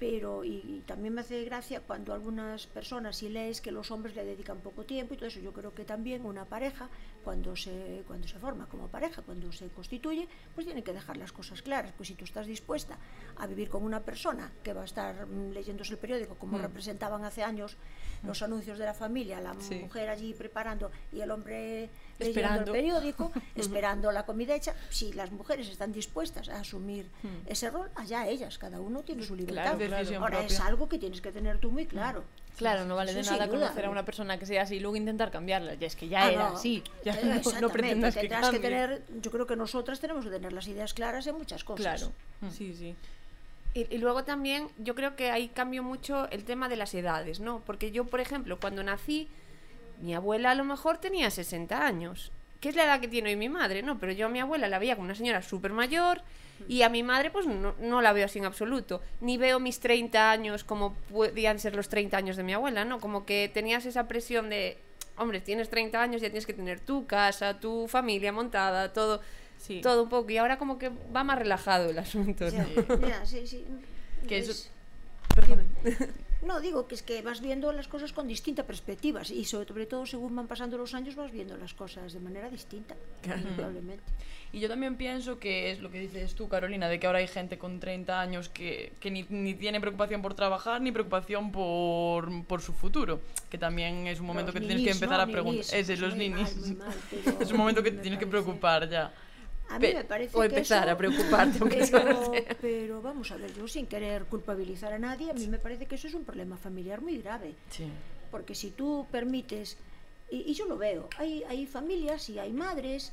pero 0.00 0.44
y, 0.44 0.50
y 0.64 0.82
también 0.86 1.12
me 1.14 1.22
hace 1.22 1.42
gracia 1.44 1.80
cuando 1.80 2.12
algunas 2.14 2.68
personas 2.68 3.16
si 3.16 3.28
lees 3.28 3.60
que 3.60 3.72
los 3.72 3.90
hombres 3.90 4.14
le 4.14 4.24
dedican 4.24 4.58
poco 4.58 4.84
tiempo 4.84 5.14
y 5.14 5.16
todo 5.16 5.26
eso 5.26 5.40
yo 5.40 5.52
creo 5.52 5.74
que 5.74 5.84
también 5.84 6.24
una 6.24 6.44
pareja 6.44 6.88
cuando 7.24 7.54
se 7.56 8.02
cuando 8.06 8.26
se 8.28 8.38
forma 8.38 8.66
como 8.66 8.88
pareja 8.88 9.22
cuando 9.22 9.50
se 9.52 9.68
constituye 9.68 10.28
pues 10.54 10.66
tiene 10.66 10.82
que 10.82 10.92
dejar 10.92 11.16
las 11.16 11.32
cosas 11.32 11.62
claras. 11.62 11.92
Pues 11.96 12.08
si 12.08 12.14
tú 12.14 12.24
estás 12.24 12.46
dispuesta 12.46 12.96
a 13.36 13.46
vivir 13.46 13.68
con 13.68 13.82
una 13.82 14.00
persona 14.00 14.52
que 14.62 14.72
va 14.72 14.82
a 14.82 14.84
estar 14.84 15.26
mm, 15.26 15.52
leyéndose 15.52 15.92
el 15.92 15.98
periódico 15.98 16.36
como 16.36 16.58
representaban 16.58 17.24
hace 17.24 17.42
años 17.42 17.76
los 18.22 18.42
anuncios 18.42 18.78
de 18.78 18.84
la 18.84 18.94
familia 18.94 19.40
la 19.40 19.54
Sí. 19.60 19.76
mujer 19.76 20.08
allí 20.08 20.34
preparando 20.34 20.90
y 21.12 21.20
el 21.20 21.30
hombre 21.30 21.90
leyendo 22.18 22.60
el 22.60 22.70
periódico 22.72 23.32
esperando 23.54 24.10
la 24.12 24.24
comida 24.26 24.54
hecha 24.54 24.74
si 24.90 25.12
las 25.12 25.30
mujeres 25.30 25.68
están 25.68 25.92
dispuestas 25.92 26.48
a 26.48 26.60
asumir 26.60 27.10
ese 27.46 27.70
rol 27.70 27.90
allá 27.94 28.26
ellas 28.26 28.58
cada 28.58 28.80
uno 28.80 29.02
tiene 29.02 29.22
su 29.22 29.34
libertad. 29.36 29.76
Claro, 29.76 30.20
ahora 30.20 30.42
es 30.44 30.58
algo 30.60 30.88
que 30.88 30.98
tienes 30.98 31.20
que 31.20 31.32
tener 31.32 31.58
tú 31.58 31.70
muy 31.70 31.86
claro 31.86 32.24
Claro, 32.58 32.84
no 32.84 32.96
vale 32.96 33.14
de 33.14 33.22
nada 33.22 33.46
duda. 33.46 33.58
conocer 33.68 33.86
a 33.86 33.90
una 33.90 34.04
persona 34.04 34.38
que 34.38 34.44
sea 34.44 34.62
así 34.62 34.74
y 34.76 34.80
luego 34.80 34.96
intentar 34.96 35.30
cambiarla. 35.30 35.74
Ya 35.74 35.86
es 35.86 35.96
que 35.96 36.08
ya 36.08 36.24
Ah, 36.26 36.30
era 36.30 36.48
no. 36.50 36.56
así. 36.56 36.82
Ya 37.04 37.14
no- 37.22 37.60
no, 37.60 37.68
pretendas 37.70 38.14
que 38.14 38.20
tendrás 38.22 38.42
cambie. 38.42 38.60
tener 38.60 39.02
yo 39.22 39.30
creo 39.30 39.46
que 39.46 39.56
nosotras 39.56 40.00
tenemos 40.00 40.24
que 40.24 40.30
tener 40.30 40.52
las 40.52 40.66
ideas 40.68 40.92
claras 40.92 41.26
en 41.26 41.36
muchas 41.38 41.64
cosas 41.64 42.00
Claro, 42.00 42.12
sí, 42.52 42.74
sí. 42.76 42.94
Y, 43.74 43.94
y 43.94 43.98
luego 43.98 44.24
también 44.24 44.68
yo 44.78 44.94
creo 44.94 45.14
que 45.14 45.30
ahí 45.30 45.48
cambio 45.48 45.82
mucho 45.82 46.28
el 46.30 46.44
tema 46.44 46.68
de 46.68 46.76
las 46.76 46.92
edades, 46.94 47.38
¿no? 47.40 47.62
Porque 47.64 47.90
yo, 47.92 48.04
por 48.04 48.20
ejemplo, 48.20 48.58
cuando 48.60 48.82
nací, 48.82 49.28
mi 50.00 50.14
abuela 50.14 50.50
a 50.50 50.54
lo 50.54 50.64
mejor 50.64 50.98
tenía 50.98 51.30
60 51.30 51.86
años, 51.86 52.32
que 52.60 52.68
es 52.70 52.76
la 52.76 52.84
edad 52.84 53.00
que 53.00 53.08
tiene 53.08 53.30
hoy 53.30 53.36
mi 53.36 53.48
madre, 53.48 53.82
¿no? 53.82 53.98
Pero 53.98 54.12
yo 54.12 54.26
a 54.26 54.28
mi 54.28 54.40
abuela 54.40 54.68
la 54.68 54.78
veía 54.78 54.96
como 54.96 55.06
una 55.06 55.14
señora 55.14 55.42
súper 55.42 55.72
mayor 55.72 56.22
y 56.66 56.82
a 56.82 56.88
mi 56.88 57.04
madre 57.04 57.30
pues 57.30 57.46
no, 57.46 57.74
no 57.78 58.02
la 58.02 58.12
veo 58.12 58.24
así 58.24 58.38
en 58.40 58.44
absoluto. 58.44 59.00
Ni 59.20 59.36
veo 59.36 59.60
mis 59.60 59.78
30 59.78 60.30
años 60.30 60.64
como 60.64 60.94
podían 61.12 61.58
ser 61.60 61.76
los 61.76 61.88
30 61.88 62.16
años 62.16 62.36
de 62.36 62.42
mi 62.42 62.52
abuela, 62.52 62.84
¿no? 62.84 62.98
Como 63.00 63.24
que 63.24 63.48
tenías 63.52 63.86
esa 63.86 64.08
presión 64.08 64.50
de, 64.50 64.76
hombre, 65.16 65.40
tienes 65.40 65.68
30 65.70 66.02
años, 66.02 66.20
ya 66.20 66.28
tienes 66.28 66.46
que 66.46 66.54
tener 66.54 66.80
tu 66.80 67.06
casa, 67.06 67.60
tu 67.60 67.86
familia 67.86 68.32
montada, 68.32 68.92
todo, 68.92 69.20
Sí. 69.58 69.80
todo 69.80 70.02
un 70.04 70.08
poco. 70.08 70.30
Y 70.30 70.36
ahora 70.36 70.56
como 70.58 70.78
que 70.78 70.90
va 71.14 71.22
más 71.24 71.38
relajado 71.38 71.90
el 71.90 71.98
asunto, 71.98 72.44
¿no? 72.50 72.50
Ya, 73.00 73.08
ya, 73.08 73.26
sí, 73.26 73.46
sí. 73.46 73.64
Que 74.26 74.38
eso-. 74.38 74.68
No, 76.42 76.60
digo 76.60 76.86
que 76.86 76.94
es 76.94 77.02
que 77.02 77.20
vas 77.22 77.40
viendo 77.40 77.72
las 77.72 77.88
cosas 77.88 78.12
con 78.12 78.28
distintas 78.28 78.64
perspectivas 78.64 79.30
y 79.30 79.44
sobre 79.44 79.86
todo 79.86 80.06
según 80.06 80.36
van 80.36 80.46
pasando 80.46 80.78
los 80.78 80.94
años 80.94 81.16
vas 81.16 81.32
viendo 81.32 81.56
las 81.56 81.74
cosas 81.74 82.12
de 82.12 82.20
manera 82.20 82.48
distinta, 82.48 82.94
indudablemente. 83.24 84.04
Y 84.52 84.60
yo 84.60 84.68
también 84.68 84.96
pienso 84.96 85.38
que 85.38 85.70
es 85.70 85.80
lo 85.80 85.90
que 85.90 86.00
dices 86.00 86.34
tú, 86.34 86.48
Carolina, 86.48 86.88
de 86.88 86.98
que 86.98 87.06
ahora 87.06 87.18
hay 87.18 87.28
gente 87.28 87.58
con 87.58 87.80
30 87.80 88.18
años 88.18 88.48
que, 88.48 88.92
que 88.98 89.10
ni, 89.10 89.24
ni 89.28 89.54
tiene 89.54 89.80
preocupación 89.80 90.22
por 90.22 90.34
trabajar 90.34 90.80
ni 90.80 90.90
preocupación 90.90 91.52
por, 91.52 92.44
por 92.46 92.62
su 92.62 92.72
futuro. 92.72 93.20
Que 93.50 93.58
también 93.58 94.06
es 94.06 94.20
un 94.20 94.26
momento 94.26 94.52
Los 94.52 94.60
que 94.60 94.66
tienes 94.66 94.84
que 94.84 94.92
empezar 94.92 95.18
¿no? 95.18 95.24
a 95.24 95.26
preguntar. 95.26 95.64
Ese, 95.74 95.96
los 95.98 96.10
mal, 96.10 96.18
ninis. 96.18 96.56
muy 96.56 96.76
mal, 96.76 96.94
pero 97.10 97.40
es 97.40 97.50
un 97.50 97.58
momento 97.58 97.82
que 97.82 97.90
te 97.90 97.98
tienes 97.98 98.18
que 98.18 98.26
preocupar 98.26 98.88
ya. 98.88 99.12
A 99.70 99.78
mí 99.78 99.86
Pe- 99.88 99.94
me 99.94 100.04
parece 100.04 100.36
o 100.36 100.40
que 100.40 100.46
empezar 100.46 100.84
eso- 100.84 100.94
a 100.94 100.96
preocuparte, 100.96 101.58
aunque 101.60 101.86
pero, 101.90 102.32
pero 102.60 103.02
vamos 103.02 103.30
a 103.30 103.36
ver, 103.36 103.52
yo 103.54 103.68
sin 103.68 103.86
querer 103.86 104.24
culpabilizar 104.24 104.92
a 104.94 104.98
nadie, 104.98 105.30
a 105.30 105.34
mí 105.34 105.46
me 105.46 105.58
parece 105.58 105.86
que 105.86 105.96
eso 105.96 106.08
es 106.08 106.14
un 106.14 106.24
problema 106.24 106.56
familiar 106.56 107.00
muy 107.02 107.18
grave. 107.18 107.54
Sí. 107.70 107.84
Porque 108.30 108.54
si 108.54 108.70
tú 108.70 109.06
permites, 109.10 109.76
y, 110.30 110.38
y 110.50 110.54
yo 110.54 110.66
lo 110.66 110.78
veo, 110.78 111.08
hay, 111.18 111.42
hay 111.44 111.66
familias 111.66 112.28
y 112.30 112.38
hay 112.38 112.52
madres, 112.52 113.12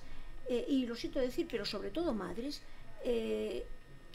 eh, 0.49 0.65
y 0.67 0.85
lo 0.85 0.95
siento 0.95 1.19
decir, 1.19 1.47
pero 1.49 1.65
sobre 1.65 1.89
todo 1.89 2.13
madres, 2.13 2.61
eh, 3.03 3.65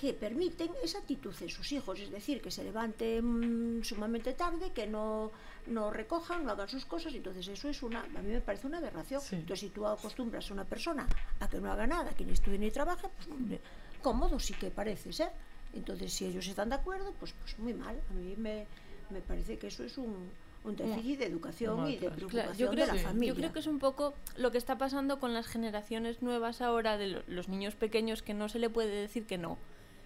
que 0.01 0.15
permiten 0.15 0.71
esa 0.83 0.99
actitud 0.99 1.35
en 1.43 1.51
sus 1.51 1.73
hijos, 1.73 2.01
es 2.01 2.11
decir, 2.11 2.41
que 2.41 2.51
se 2.51 2.65
levanten 2.65 3.81
sumamente 3.85 4.33
tarde, 4.33 4.73
que 4.73 4.87
no, 4.87 5.31
no 5.67 5.91
recojan, 5.91 6.45
no 6.47 6.53
hagan 6.53 6.71
sus 6.71 6.87
cosas, 6.87 7.13
entonces 7.15 7.47
eso 7.49 7.69
es 7.69 7.83
una, 7.83 8.01
a 8.01 8.23
mí 8.23 8.33
me 8.33 8.41
parece 8.41 8.67
una 8.67 8.79
aberración. 8.79 9.21
Sí. 9.21 9.37
Entonces 9.37 9.61
si 9.61 9.69
tú 9.69 9.87
acostumbras 9.87 10.51
a 10.51 10.55
una 10.55 10.65
persona 10.65 11.07
a 11.41 11.49
que 11.51 11.59
no 11.61 11.71
haga 11.71 11.87
nada, 11.87 12.11
que 12.15 12.25
ni 12.25 12.33
estudie 12.33 12.59
ni 12.59 12.71
trabaje, 12.71 13.09
pues 13.15 13.29
hombre, 13.29 13.61
cómodo 14.01 14.39
sí 14.41 14.55
que 14.55 14.71
parece 14.71 15.13
ser. 15.13 15.31
Entonces 15.75 16.11
si 16.15 16.25
ellos 16.25 16.47
están 16.47 16.71
de 16.71 16.77
acuerdo, 16.77 17.13
pues, 17.21 17.35
pues 17.39 17.59
muy 17.59 17.75
mal. 17.75 18.01
A 18.11 18.13
mí 18.15 18.35
me, 18.39 18.67
me 19.11 19.21
parece 19.21 19.59
que 19.59 19.67
eso 19.67 19.85
es 19.85 19.99
un, 19.99 20.31
un 20.65 20.77
déficit 20.77 21.19
de 21.19 21.27
educación 21.27 21.87
y 21.89 21.97
de 21.99 22.11
preocupación 22.11 22.29
Claro, 22.31 22.55
yo, 22.55 22.71
creo, 22.71 22.87
de 22.87 22.93
la 22.93 22.99
sí. 22.99 23.05
familia. 23.05 23.29
yo 23.29 23.37
creo 23.37 23.53
que 23.53 23.59
es 23.59 23.67
un 23.67 23.79
poco 23.79 24.15
lo 24.37 24.51
que 24.51 24.57
está 24.57 24.79
pasando 24.79 25.21
con 25.21 25.35
las 25.35 25.47
generaciones 25.47 26.23
nuevas 26.23 26.63
ahora 26.63 26.97
de 26.97 27.09
lo- 27.09 27.23
los 27.27 27.49
niños 27.51 27.75
pequeños 27.75 28.23
que 28.23 28.33
no 28.33 28.49
se 28.49 28.59
le 28.59 28.71
puede 28.71 28.89
decir 29.03 29.27
que 29.27 29.37
no. 29.37 29.59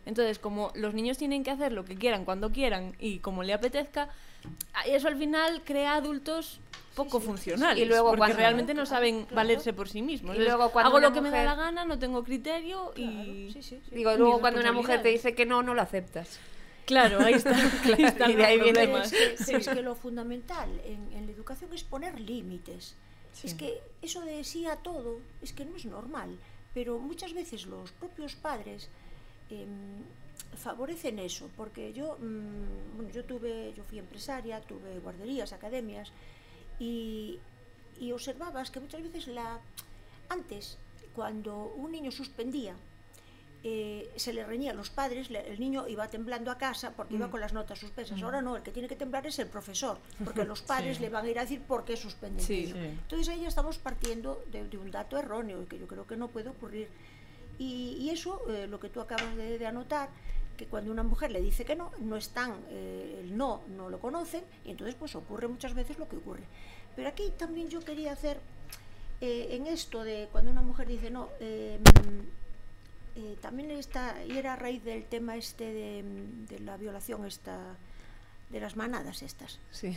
Entonces, 0.07 0.39
como 0.39 0.71
los 0.75 0.93
niños 0.95 1.17
tienen 1.19 1.43
que 1.45 1.51
hacer 1.51 1.73
lo 1.73 1.85
que 1.85 1.97
quieran 1.97 2.25
cuando 2.25 2.51
quieran 2.53 2.95
y 2.99 3.19
como 3.21 3.43
le 3.43 3.53
apetezca, 3.55 4.09
eso 4.87 5.09
al 5.09 5.17
final 5.17 5.63
crea 5.65 5.95
adultos 5.95 6.61
poco 6.95 7.19
funcionales. 7.21 7.83
Y 7.83 7.87
luego 7.87 8.09
porque 8.09 8.19
cuando- 8.19 8.37
realmente 8.37 8.75
no 8.75 8.87
saben 8.87 9.21
claro. 9.23 9.37
valerse 9.37 9.73
por 9.73 9.89
sí 9.89 10.03
mismos. 10.03 10.37
Y 10.37 10.39
Entonces, 10.39 10.55
luego 10.55 10.73
cuando 10.73 10.89
hago 10.91 11.01
lo 11.01 11.13
que 11.13 11.21
me 11.21 11.31
da 11.31 11.43
la 11.45 11.55
gana, 11.55 11.85
no 11.85 11.99
tengo 11.99 12.23
criterio 12.23 12.93
y... 12.95 13.07
Claro, 13.07 13.25
sí, 13.25 13.63
sí, 13.63 13.63
sí. 13.63 13.95
Digo, 13.95 14.15
luego 14.17 14.41
cuando 14.41 14.61
una 14.61 14.73
mujer 14.73 15.03
te 15.03 15.09
dice 15.09 15.35
que 15.35 15.47
no, 15.47 15.63
no 15.63 15.75
lo 15.75 15.83
aceptas. 15.83 16.39
Claro, 16.87 17.19
ahí 17.21 17.33
está. 17.35 17.51
ahí 17.97 18.05
están 18.05 18.31
y 18.31 18.35
de 18.35 18.45
ahí 18.45 18.61
viene- 18.61 18.73
problemas. 18.81 19.13
Es 19.13 19.47
que, 19.47 19.57
es 19.57 19.69
que 19.69 19.83
lo 19.83 19.95
fundamental 19.95 20.69
en, 20.85 21.11
en 21.17 21.27
la 21.27 21.33
educación 21.33 21.73
es 21.73 21.83
poner 21.83 22.21
límites. 22.21 22.95
Es 23.43 23.55
que 23.55 23.81
eso 24.03 24.21
de 24.21 24.45
sí 24.45 24.67
a 24.67 24.77
todo 24.77 25.19
es 25.43 25.53
que 25.53 25.65
no 25.65 25.75
es 25.77 25.87
normal. 25.87 26.39
pero 26.75 26.99
muchas 26.99 27.33
veces 27.33 27.67
los 27.67 27.91
propios 27.93 28.35
padres 28.37 28.89
eh, 29.63 29.67
favorecen 30.57 31.19
eso, 31.19 31.51
porque 31.57 31.93
yo, 31.93 32.17
mmm, 32.19 32.97
bueno, 32.97 33.11
yo 33.11 33.25
tuve, 33.25 33.73
yo 33.77 33.85
fui 33.85 33.99
empresaria, 33.99 34.61
tuve 34.61 34.99
guarderías, 35.01 35.53
academias, 35.53 36.13
y, 36.79 37.39
y 38.01 38.13
observabas 38.13 38.71
que 38.71 38.81
muchas 38.81 39.03
veces 39.03 39.29
la 39.29 39.61
antes, 40.29 40.79
cuando 41.15 41.73
un 41.77 41.93
niño 41.93 42.11
suspendía, 42.11 42.75
eh, 43.67 44.11
se 44.17 44.35
le 44.35 44.45
reñía 44.45 44.73
a 44.73 44.75
los 44.75 44.91
padres, 44.91 45.31
le, 45.31 45.41
el 45.51 45.59
niño 45.59 45.89
iba 45.89 46.07
temblando 46.09 46.51
a 46.51 46.59
casa 46.59 46.93
porque 46.95 47.15
mm. 47.15 47.17
iba 47.17 47.31
con 47.31 47.41
las 47.41 47.55
notas 47.55 47.79
suspensas. 47.79 48.21
Mm. 48.21 48.25
Ahora 48.25 48.43
no, 48.43 48.57
el 48.57 48.63
que 48.63 48.73
tiene 48.73 48.89
que 48.89 48.97
temblar 48.97 49.27
es 49.27 49.39
el 49.39 49.47
profesor, 49.47 49.99
porque 50.23 50.45
los 50.45 50.61
padres 50.73 50.99
sí. 50.99 51.03
le 51.03 51.09
van 51.09 51.25
a 51.25 51.31
ir 51.31 51.39
a 51.39 51.43
decir 51.43 51.63
por 51.63 51.85
qué 51.85 51.97
suspende 51.97 52.43
sí, 52.43 52.67
sí. 52.67 52.75
Entonces 52.77 53.27
ahí 53.31 53.41
ya 53.41 53.49
estamos 53.49 53.79
partiendo 53.79 54.45
de, 54.53 54.69
de, 54.69 54.77
un 54.77 54.91
dato 54.91 55.17
erróneo, 55.17 55.67
que 55.67 55.79
yo 55.79 55.87
creo 55.87 56.07
que 56.07 56.17
no 56.17 56.29
puede 56.29 56.51
ocurrir. 56.51 56.89
Y, 57.59 57.97
y 58.01 58.11
eso, 58.11 58.43
eh, 58.51 58.67
lo 58.67 58.81
que 58.81 58.89
tú 58.89 59.01
acabas 59.01 59.37
de, 59.37 59.59
de, 59.59 59.67
anotar, 59.67 60.09
que 60.57 60.67
cuando 60.67 60.91
una 60.93 61.03
mujer 61.03 61.31
le 61.31 61.41
dice 61.41 61.65
que 61.65 61.77
no, 61.77 61.93
no 62.01 62.17
están, 62.17 62.55
eh, 62.71 63.21
el 63.23 63.37
no 63.37 63.63
no 63.77 63.91
lo 63.91 63.99
conocen, 63.99 64.45
y 64.65 64.71
entonces 64.71 64.95
pues 64.95 65.15
ocurre 65.15 65.49
muchas 65.49 65.75
veces 65.75 65.99
lo 65.99 66.09
que 66.09 66.17
ocurre. 66.17 66.45
Pero 66.97 67.09
aquí 67.09 67.33
también 67.37 67.69
yo 67.69 67.81
quería 67.81 68.13
hacer 68.13 68.39
eh, 69.21 69.49
en 69.51 69.67
esto 69.67 70.05
de 70.05 70.29
cuando 70.31 70.51
una 70.51 70.63
mujer 70.63 70.89
dice 70.89 71.11
no, 71.11 71.29
eh, 71.41 71.79
también 73.41 73.71
está, 73.71 74.25
y 74.25 74.37
era 74.37 74.55
a 74.55 74.57
raíz 74.57 74.83
del 74.83 75.05
tema 75.05 75.37
este 75.37 75.73
de, 75.73 76.05
de 76.49 76.59
la 76.61 76.77
violación 76.77 77.25
esta, 77.25 77.77
de 78.51 78.61
las 78.61 78.77
manadas 78.77 79.23
estas. 79.23 79.59
Sí. 79.71 79.97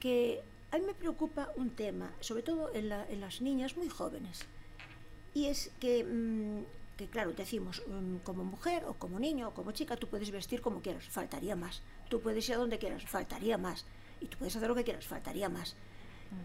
Que 0.00 0.42
a 0.72 0.78
mí 0.78 0.84
me 0.84 0.94
preocupa 0.94 1.50
un 1.56 1.70
tema, 1.70 2.10
sobre 2.20 2.42
todo 2.42 2.74
en, 2.74 2.88
la, 2.88 3.06
en 3.08 3.20
las 3.20 3.40
niñas 3.40 3.76
muy 3.76 3.88
jóvenes, 3.88 4.44
y 5.36 5.48
es 5.48 5.70
que, 5.80 6.02
mmm, 6.02 6.64
que 6.96 7.08
claro, 7.08 7.34
decimos, 7.34 7.82
mmm, 7.86 8.24
como 8.24 8.42
mujer 8.42 8.86
o 8.86 8.94
como 8.94 9.20
niño 9.20 9.48
o 9.48 9.52
como 9.52 9.72
chica, 9.72 9.94
tú 9.94 10.06
puedes 10.08 10.30
vestir 10.30 10.62
como 10.62 10.80
quieras, 10.80 11.04
faltaría 11.10 11.54
más. 11.54 11.82
Tú 12.08 12.22
puedes 12.22 12.48
ir 12.48 12.54
a 12.54 12.58
donde 12.58 12.78
quieras, 12.78 13.04
faltaría 13.04 13.58
más. 13.58 13.84
Y 14.22 14.28
tú 14.28 14.38
puedes 14.38 14.56
hacer 14.56 14.66
lo 14.66 14.74
que 14.74 14.82
quieras, 14.82 15.04
faltaría 15.04 15.50
más. 15.50 15.76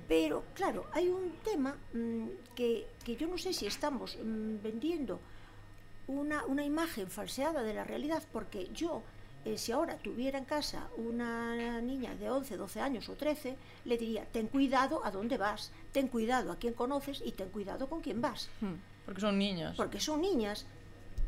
Pero, 0.09 0.43
claro, 0.53 0.87
hay 0.91 1.07
un 1.07 1.31
tema 1.41 1.77
mmm, 1.93 2.27
que, 2.53 2.85
que, 3.05 3.15
yo 3.15 3.27
no 3.27 3.37
sé 3.37 3.53
si 3.53 3.65
estamos 3.65 4.17
vendiendo 4.21 5.21
una, 6.07 6.45
una, 6.45 6.65
imagen 6.65 7.09
falseada 7.09 7.63
de 7.63 7.73
la 7.73 7.85
realidad, 7.85 8.23
porque 8.33 8.67
yo, 8.73 9.03
eh, 9.45 9.57
si 9.57 9.71
ahora 9.71 9.97
tuviera 9.97 10.37
en 10.37 10.45
casa 10.45 10.87
una 10.97 11.81
niña 11.81 12.15
de 12.15 12.29
11, 12.29 12.57
12 12.57 12.81
años 12.81 13.09
o 13.09 13.15
13, 13.15 13.55
le 13.85 13.97
diría, 13.97 14.25
ten 14.25 14.47
cuidado 14.47 15.03
a 15.03 15.11
dónde 15.11 15.37
vas, 15.37 15.71
ten 15.91 16.07
cuidado 16.07 16.51
a 16.51 16.57
quién 16.57 16.73
conoces 16.73 17.21
y 17.25 17.31
ten 17.31 17.49
cuidado 17.49 17.89
con 17.89 18.01
quién 18.01 18.21
vas. 18.21 18.49
Hmm, 18.61 18.75
porque 19.05 19.21
son 19.21 19.37
niñas. 19.39 19.75
Porque 19.75 19.99
son 19.99 20.21
niñas. 20.21 20.65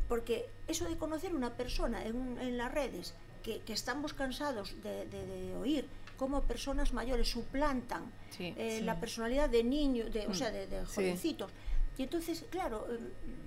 Porque 0.08 0.46
eso 0.68 0.84
de 0.84 0.96
conocer 0.96 1.34
una 1.34 1.54
persona 1.54 2.04
en, 2.04 2.38
en 2.38 2.56
las 2.56 2.72
redes 2.72 3.14
que, 3.42 3.60
que, 3.60 3.72
estamos 3.72 4.14
cansados 4.14 4.80
de, 4.82 5.06
de, 5.06 5.26
de 5.26 5.56
oír, 5.56 5.86
cómo 6.16 6.42
personas 6.42 6.92
mayores 6.92 7.28
suplantan 7.28 8.12
sí, 8.30 8.54
eh, 8.56 8.76
sí. 8.78 8.84
la 8.84 9.00
personalidad 9.00 9.48
de 9.48 9.64
niños, 9.64 10.12
de, 10.12 10.28
mm. 10.28 10.30
o 10.30 10.34
sea, 10.34 10.50
de, 10.50 10.66
de 10.66 10.84
jovencitos. 10.84 11.50
Sí. 11.50 11.56
Y 11.98 12.02
entonces, 12.04 12.44
claro, 12.50 12.86
eh, 12.90 12.98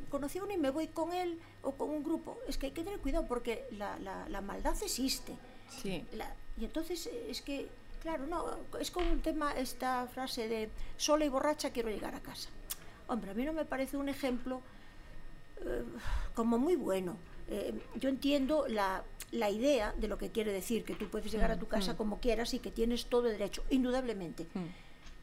conocí 0.09 0.39
a 0.39 0.43
uno 0.43 0.53
y 0.53 0.57
me 0.57 0.69
voy 0.69 0.87
con 0.87 1.13
él 1.13 1.39
o 1.63 1.73
con 1.73 1.89
un 1.89 2.03
grupo. 2.03 2.39
Es 2.47 2.57
que 2.57 2.67
hay 2.67 2.71
que 2.71 2.83
tener 2.83 2.99
cuidado 2.99 3.27
porque 3.27 3.67
la, 3.71 3.97
la, 3.99 4.27
la 4.29 4.41
maldad 4.41 4.75
existe. 4.81 5.33
Sí. 5.81 6.05
La, 6.13 6.33
y 6.59 6.65
entonces 6.65 7.07
es 7.29 7.41
que, 7.41 7.67
claro, 8.01 8.25
no, 8.25 8.45
es 8.79 8.91
como 8.91 9.11
un 9.11 9.21
tema 9.21 9.51
esta 9.53 10.07
frase 10.07 10.47
de 10.47 10.69
sola 10.97 11.25
y 11.25 11.29
borracha 11.29 11.71
quiero 11.71 11.89
llegar 11.89 12.15
a 12.15 12.19
casa. 12.19 12.49
Hombre, 13.07 13.31
a 13.31 13.33
mí 13.33 13.45
no 13.45 13.53
me 13.53 13.65
parece 13.65 13.95
un 13.95 14.09
ejemplo 14.09 14.61
eh, 15.65 15.83
como 16.33 16.57
muy 16.57 16.75
bueno. 16.75 17.17
Eh, 17.49 17.73
yo 17.95 18.09
entiendo 18.09 18.67
la, 18.67 19.03
la, 19.31 19.49
idea 19.49 19.93
de 19.97 20.07
lo 20.07 20.17
que 20.17 20.31
quiere 20.31 20.51
decir, 20.51 20.83
que 20.83 20.95
tú 20.95 21.07
puedes 21.07 21.31
llegar 21.31 21.49
mm, 21.49 21.53
a 21.53 21.59
tu 21.59 21.67
casa 21.67 21.93
mm. 21.93 21.97
como 21.97 22.19
quieras 22.19 22.53
y 22.53 22.59
que 22.59 22.71
tienes 22.71 23.05
todo 23.05 23.27
el 23.27 23.33
derecho, 23.37 23.63
indudablemente. 23.69 24.47
Mm. 24.53 24.65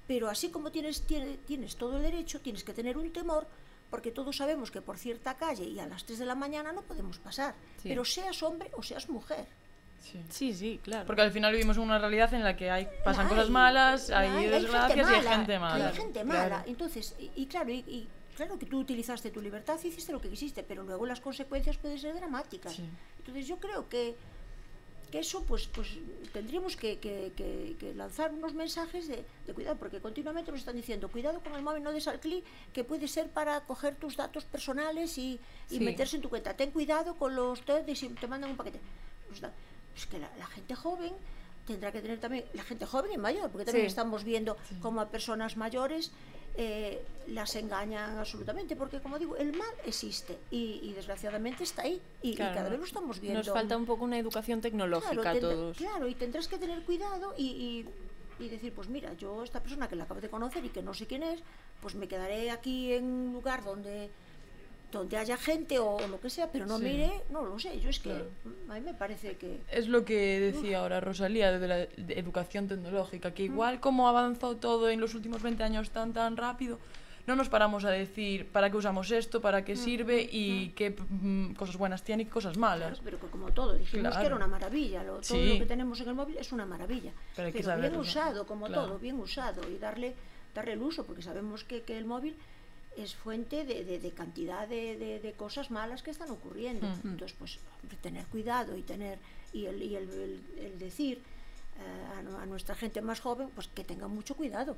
Pero 0.07 0.29
así 0.29 0.51
como 0.51 0.71
tienes, 0.71 1.03
tienes, 1.03 1.39
tienes 1.47 1.77
todo 1.77 1.97
el 1.97 2.03
derecho, 2.03 2.41
tienes 2.41 2.65
que 2.65 2.73
tener 2.73 2.97
un 2.97 3.13
temor, 3.13 3.47
porque 3.91 4.11
todos 4.11 4.37
sabemos 4.37 4.71
que 4.71 4.81
por 4.81 4.99
cierta 4.99 5.37
calle 5.37 5.65
y 5.65 5.79
a 5.79 5.87
las 5.87 6.05
3 6.05 6.19
de 6.21 6.27
la 6.27 6.35
mañana 6.35 6.73
no 6.73 6.83
podemos 6.83 7.19
pasar. 7.19 7.55
Sí. 7.83 7.89
Pero 7.89 8.05
seas 8.05 8.43
hombre 8.43 8.71
o 8.75 8.83
seas 8.83 9.09
mujer. 9.09 9.47
Sí. 10.01 10.23
sí. 10.29 10.55
sí, 10.55 10.81
claro. 10.83 11.07
Porque 11.07 11.23
al 11.23 11.33
final 11.33 11.53
vivimos 11.53 11.77
en 11.77 11.85
una 11.85 11.99
realidad 11.99 12.33
en 12.35 12.45
la 12.45 12.57
que 12.57 12.71
hay 12.71 12.87
pasan 13.05 13.27
hay, 13.27 13.31
cosas 13.31 13.51
malas, 13.51 14.11
hay, 14.11 14.29
hay 14.29 14.49
desgracias 14.49 15.11
y 15.11 15.15
hay 15.15 15.27
gente 15.27 15.59
mala. 15.59 15.89
Hay 15.89 15.95
gente 15.95 16.25
mala. 16.25 16.47
Claro. 16.47 16.65
Entonces, 16.67 17.15
y, 17.19 17.31
y 17.35 17.47
claro, 17.47 17.71
y, 17.71 17.85
y 17.87 18.09
claro 18.35 18.59
que 18.59 18.67
tú 18.67 18.79
utilizaste 18.81 19.31
tu 19.31 19.41
libertad 19.41 19.79
y 19.83 19.89
hiciste 19.89 20.13
lo 20.13 20.21
que 20.21 20.29
quisiste, 20.29 20.63
pero 20.63 20.83
luego 20.83 21.07
las 21.07 21.21
consecuencias 21.21 21.79
pueden 21.79 21.99
ser 21.99 22.15
dramáticas. 22.15 22.75
Sí. 22.75 22.85
Entonces 23.19 23.47
yo 23.47 23.59
creo 23.59 23.89
que, 23.89 24.15
que 25.15 25.21
eso 25.21 25.45
pues, 25.45 25.69
pues 25.69 25.91
tendríamos 26.33 26.75
que, 26.75 26.99
que, 26.99 27.31
que, 27.37 27.77
que 27.79 27.95
lanzar 27.95 28.35
unos 28.35 28.53
mensajes 28.53 29.07
de, 29.07 29.25
de, 29.47 29.55
cuidado, 29.55 29.77
porque 29.77 30.01
continuamente 30.01 30.51
nos 30.51 30.59
están 30.59 30.75
diciendo, 30.75 31.09
cuidado 31.09 31.39
con 31.41 31.55
el 31.55 31.63
móvil, 31.63 31.85
no 31.85 31.93
des 31.93 32.09
al 32.09 32.19
clic, 32.19 32.43
que 32.73 32.83
puede 32.83 33.07
ser 33.07 33.31
para 33.31 33.61
coger 33.61 33.95
tus 33.95 34.17
datos 34.17 34.45
personales 34.45 35.17
y, 35.17 35.39
y 35.71 35.79
sí. 35.79 35.85
meterse 35.85 36.17
en 36.17 36.23
tu 36.23 36.29
cuenta. 36.29 36.57
Ten 36.57 36.73
cuidado 36.73 37.15
con 37.15 37.37
los 37.37 37.63
y 37.87 37.95
si 37.95 38.09
te 38.09 38.27
mandan 38.27 38.51
un 38.51 38.57
paquete. 38.57 38.81
Pues, 39.29 39.41
pues 39.93 40.07
que 40.07 40.19
la, 40.19 40.29
la 40.37 40.47
gente 40.47 40.75
joven 40.75 41.13
tendrá 41.65 41.93
que 41.93 42.01
tener 42.03 42.19
también 42.19 42.47
la 42.53 42.65
gente 42.65 42.85
joven 42.85 43.13
y 43.13 43.17
mayor, 43.17 43.53
porque 43.53 43.67
también 43.67 43.87
sí. 43.87 43.91
estamos 43.95 44.25
viendo 44.25 44.57
sí. 44.69 44.75
como 44.81 45.01
a 45.01 45.11
personas 45.11 45.57
mayores 45.57 46.11
eh, 46.57 47.03
las 47.29 47.57
engañan 47.57 48.19
absolutamente, 48.19 48.77
porque 48.77 49.01
como 49.01 49.19
digo, 49.19 49.37
el 49.37 49.57
mal 49.57 49.75
existe 49.85 50.39
y, 50.51 50.81
y 50.83 50.93
desgraciadamente 50.93 51.65
está 51.65 51.83
ahí 51.83 52.01
y, 52.23 52.35
claro. 52.35 52.53
y, 52.53 52.55
cada 52.55 52.69
vez 52.69 52.79
lo 52.79 52.85
estamos 52.85 53.21
viendo. 53.21 53.41
Nos 53.41 53.49
falta 53.49 53.77
un 53.77 53.87
poco 53.87 54.05
una 54.05 54.19
educación 54.19 54.61
tecnológica 54.61 55.21
claro, 55.21 55.39
a 55.39 55.41
todos. 55.41 55.77
Claro, 55.77 56.07
y 56.07 56.15
tendrás 56.15 56.47
que 56.47 56.59
tener 56.59 56.83
cuidado 56.83 57.35
y, 57.37 57.87
y, 58.39 58.49
decir, 58.49 58.73
pues 58.73 58.89
mira, 58.89 59.15
yo 59.15 59.43
esta 59.43 59.61
persona 59.61 59.89
que 59.89 59.97
la 59.97 60.05
acabo 60.05 60.21
de 60.21 60.29
conocer 60.29 60.65
y 60.65 60.69
que 60.69 60.83
no 60.83 60.95
sé 60.95 61.07
quién 61.07 61.23
es, 61.23 61.41
pues 61.81 61.95
me 61.95 62.07
quedaré 62.09 62.51
aquí 62.51 62.93
en 62.93 63.05
un 63.05 63.33
lugar 63.33 63.65
donde 63.65 64.11
donde 64.99 65.17
haya 65.17 65.37
gente 65.37 65.79
o 65.79 65.99
lo 66.09 66.21
que 66.21 66.31
sea, 66.31 66.51
pero 66.51 66.67
no 66.67 66.79
sí. 66.79 66.85
mire, 66.85 67.11
no 67.31 67.45
lo 67.45 67.59
sé, 67.59 67.79
yo 67.81 67.91
es 67.91 67.99
que 67.99 68.11
claro. 68.11 68.31
a 68.69 68.75
mí 68.75 68.81
me 68.81 68.95
parece 68.95 69.37
que... 69.37 69.61
Es 69.71 69.89
lo 69.89 70.05
que 70.05 70.41
decía 70.41 70.79
Uf. 70.79 70.83
ahora 70.83 71.01
Rosalía 71.01 71.59
de 71.59 71.69
la 71.69 71.77
de 71.77 72.15
educación 72.19 72.69
tecnológica, 72.69 73.33
que 73.33 73.43
igual 73.43 73.77
mm. 73.77 73.81
como 73.81 74.09
avanzó 74.09 74.57
todo 74.57 74.89
en 74.91 75.01
los 75.01 75.15
últimos 75.15 75.43
20 75.43 75.63
años 75.63 75.91
tan 75.91 76.13
tan 76.13 76.37
rápido, 76.37 76.79
no 77.27 77.37
nos 77.37 77.49
paramos 77.49 77.85
a 77.85 77.91
decir 77.91 78.49
para 78.49 78.71
qué 78.71 78.77
usamos 78.77 79.11
esto, 79.11 79.41
para 79.41 79.65
qué 79.65 79.75
mm. 79.75 79.77
sirve 79.77 80.29
y 80.31 80.69
mm. 80.71 80.75
qué 80.75 80.91
mm, 80.91 81.55
cosas 81.55 81.77
buenas 81.77 82.03
tiene 82.03 82.23
y 82.23 82.27
qué 82.27 82.33
cosas 82.33 82.57
malas. 82.57 83.01
Claro, 83.01 83.03
pero 83.05 83.31
como 83.31 83.51
todo, 83.51 83.75
dijimos 83.75 84.09
claro. 84.09 84.21
que 84.21 84.27
era 84.27 84.37
una 84.37 84.47
maravilla, 84.47 85.03
lo, 85.03 85.15
todo 85.15 85.23
sí. 85.23 85.55
lo 85.55 85.59
que 85.61 85.67
tenemos 85.67 86.01
en 86.01 86.09
el 86.09 86.15
móvil 86.15 86.37
es 86.37 86.53
una 86.53 86.67
maravilla. 86.67 87.13
Pero, 87.35 87.51
pero 87.53 87.81
bien 87.81 87.97
usado, 87.97 88.47
como 88.47 88.67
claro. 88.67 88.87
todo, 88.87 88.99
bien 88.99 89.19
usado 89.19 89.63
y 89.71 89.79
darle, 89.79 90.15
darle 90.55 90.73
el 90.73 90.83
uso, 90.83 91.05
porque 91.05 91.23
sabemos 91.23 91.65
que, 91.65 91.83
que 91.83 91.97
el 91.97 92.05
móvil 92.05 92.37
es 92.97 93.15
fuente 93.15 93.65
de, 93.65 93.85
de, 93.85 93.99
de 93.99 94.11
cantidad 94.13 94.69
de, 94.69 95.21
de, 95.23 95.33
cosas 95.33 95.71
malas 95.71 96.03
que 96.03 96.11
están 96.11 96.31
ocurriendo. 96.31 96.87
Mm. 96.87 97.09
Entonces, 97.09 97.37
pues, 97.39 97.59
tener 98.01 98.27
cuidado 98.27 98.77
y 98.77 98.83
tener 98.83 99.19
y 99.53 99.67
el, 99.67 99.83
y 99.83 99.97
el, 99.97 100.11
el, 100.11 100.41
el 100.59 100.79
decir 100.79 101.19
eh, 101.79 102.37
a, 102.39 102.43
a, 102.43 102.47
nuestra 102.47 102.75
gente 102.75 103.01
más 103.03 103.21
joven, 103.21 103.49
pues 103.55 103.69
que 103.69 103.85
tengan 103.85 104.11
mucho 104.11 104.35
cuidado, 104.35 104.77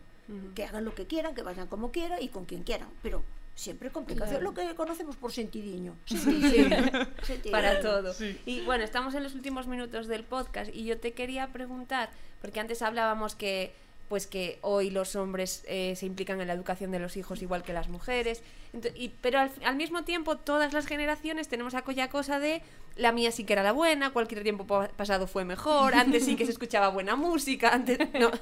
que 0.54 0.64
hagan 0.64 0.84
lo 0.84 0.94
que 0.94 1.06
quieran, 1.06 1.34
que 1.34 1.42
vayan 1.42 1.66
como 1.66 1.92
quieran 1.92 2.22
y 2.22 2.28
con 2.28 2.44
quien 2.44 2.62
quieran, 2.62 2.88
pero 3.02 3.22
siempre 3.54 3.90
con 3.90 4.04
claro. 4.04 4.40
lo 4.40 4.54
que 4.54 4.74
conocemos 4.74 5.16
por 5.16 5.32
sentidiño. 5.32 5.96
sentidiño. 6.04 6.68
sentidiño. 7.22 7.52
Para 7.52 7.80
todo. 7.80 8.12
Sí. 8.12 8.38
Y 8.44 8.60
bueno, 8.62 8.84
estamos 8.84 9.14
en 9.14 9.22
los 9.22 9.34
últimos 9.34 9.66
minutos 9.66 10.06
del 10.06 10.24
podcast 10.24 10.74
y 10.74 10.84
yo 10.84 10.98
te 10.98 11.12
quería 11.14 11.48
preguntar, 11.52 12.10
porque 12.40 12.60
antes 12.60 12.82
hablábamos 12.82 13.34
que 13.34 13.74
pues 14.08 14.26
que 14.26 14.58
hoy 14.62 14.90
los 14.90 15.16
hombres 15.16 15.64
eh, 15.66 15.94
se 15.96 16.06
implican 16.06 16.40
en 16.40 16.46
la 16.46 16.54
educación 16.54 16.90
de 16.90 16.98
los 16.98 17.16
hijos 17.16 17.42
igual 17.42 17.62
que 17.62 17.72
las 17.72 17.88
mujeres. 17.88 18.42
Entonces, 18.72 19.00
y, 19.00 19.08
pero 19.20 19.40
al, 19.40 19.50
al, 19.64 19.76
mismo 19.76 20.04
tiempo, 20.04 20.36
todas 20.36 20.72
las 20.72 20.86
generaciones 20.86 21.48
tenemos 21.48 21.74
aquella 21.74 22.08
cosa 22.08 22.38
de 22.38 22.62
la 22.96 23.12
mía 23.12 23.30
sí 23.30 23.44
que 23.44 23.52
era 23.52 23.62
la 23.62 23.72
buena, 23.72 24.10
cualquier 24.10 24.42
tiempo 24.42 24.66
pasado 24.96 25.26
fue 25.26 25.44
mejor, 25.44 25.94
antes 25.94 26.24
sí 26.24 26.36
que 26.36 26.46
se 26.46 26.52
escuchaba 26.52 26.88
buena 26.88 27.16
música, 27.16 27.70
antes 27.70 27.98
no. 28.18 28.30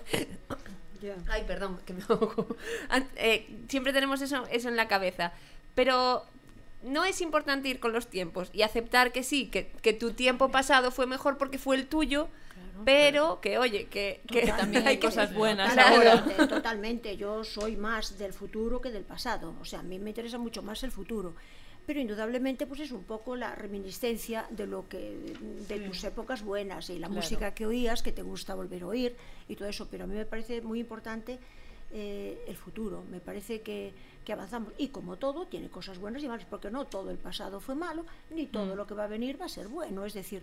Yeah. 1.03 1.16
Ay, 1.29 1.44
perdón, 1.46 1.79
que 1.85 1.92
me 1.92 2.03
ahogo. 2.09 2.57
Eh, 3.16 3.46
siempre 3.68 3.92
tenemos 3.92 4.22
eso, 4.22 4.46
eso 4.50 4.70
en 4.70 4.77
la 4.77 4.88
cabeza. 4.88 5.35
Pero 5.74 6.24
no 6.85 7.05
es 7.05 7.20
importante 7.20 7.68
ir 7.68 7.81
con 7.81 7.92
los 7.92 8.09
tiempos 8.09 8.51
y 8.53 8.62
aceptar 8.62 9.12
que 9.12 9.23
sí, 9.23 9.47
que, 9.47 9.73
que 9.83 9.92
tu 9.92 10.12
tiempo 10.12 10.51
pasado 10.51 10.90
fue 10.90 11.07
mejor 11.07 11.38
porque 11.38 11.59
fue 11.59 11.77
el 11.77 11.87
tuyo 11.87 12.29
pero 12.85 13.40
que 13.40 13.59
oye, 13.59 13.87
que, 13.87 14.20
que 14.27 14.47
también 14.47 14.87
hay 14.87 14.99
cosas 14.99 15.35
buenas 15.35 15.75
totalmente, 15.75 16.11
ahora. 16.11 16.49
Totalmente, 16.49 17.16
yo 17.16 17.44
soy 17.44 17.77
más 17.77 18.18
del 18.18 18.33
futuro 18.33 18.81
que 18.81 18.90
del 18.90 19.05
pasado, 19.05 19.55
o 19.61 19.64
sea, 19.64 19.81
a 19.81 19.83
mí 19.83 19.99
me 19.99 20.11
interesa 20.11 20.38
mucho 20.38 20.62
más 20.62 20.83
el 20.83 20.90
futuro. 20.90 21.35
Pero 21.87 22.01
indudablemente 22.01 22.66
pues 22.66 22.81
es 22.81 22.92
un 22.92 23.05
poco 23.05 23.37
la 23.37 23.55
reminiscencia 23.55 24.47
de 24.49 24.66
lo 24.66 24.88
que 24.88 25.35
de 25.68 25.81
tus 25.81 26.03
épocas 26.05 26.42
buenas 26.42 26.88
y 26.88 26.94
la 26.94 27.09
claro. 27.09 27.20
música 27.20 27.53
que 27.53 27.66
oías 27.66 28.03
que 28.03 28.11
te 28.11 28.23
gusta 28.23 28.55
volver 28.55 28.85
a 28.85 28.87
oír 28.87 29.16
y 29.49 29.57
todo 29.57 29.68
eso, 29.68 29.87
pero 29.90 30.05
a 30.05 30.07
mí 30.07 30.14
me 30.14 30.25
parece 30.25 30.62
muy 30.62 30.81
importante 30.81 31.38
eh, 31.94 32.44
el 32.46 32.57
futuro. 32.57 33.04
Me 33.11 33.20
parece 33.20 33.62
que, 33.62 33.94
que 34.24 34.33
avanzamos. 34.35 34.72
Y 34.76 34.88
como 34.88 35.16
todo, 35.16 35.46
tiene 35.46 35.68
cosas 35.70 35.98
buenas 35.98 36.22
y 36.22 36.28
malas, 36.28 36.44
porque 36.44 36.70
no 36.70 36.85
todo 36.87 37.11
el 37.11 37.18
pasado 37.18 37.61
fue 37.61 37.74
malo, 37.74 38.04
ni 38.30 38.46
todo 38.46 38.74
lo 38.76 38.87
que 38.87 38.94
va 38.94 39.04
a 39.04 39.09
venir 39.09 39.40
va 39.40 39.46
a 39.46 39.48
ser 39.48 39.68
bueno. 39.68 40.04
Es 40.04 40.12
decir, 40.14 40.42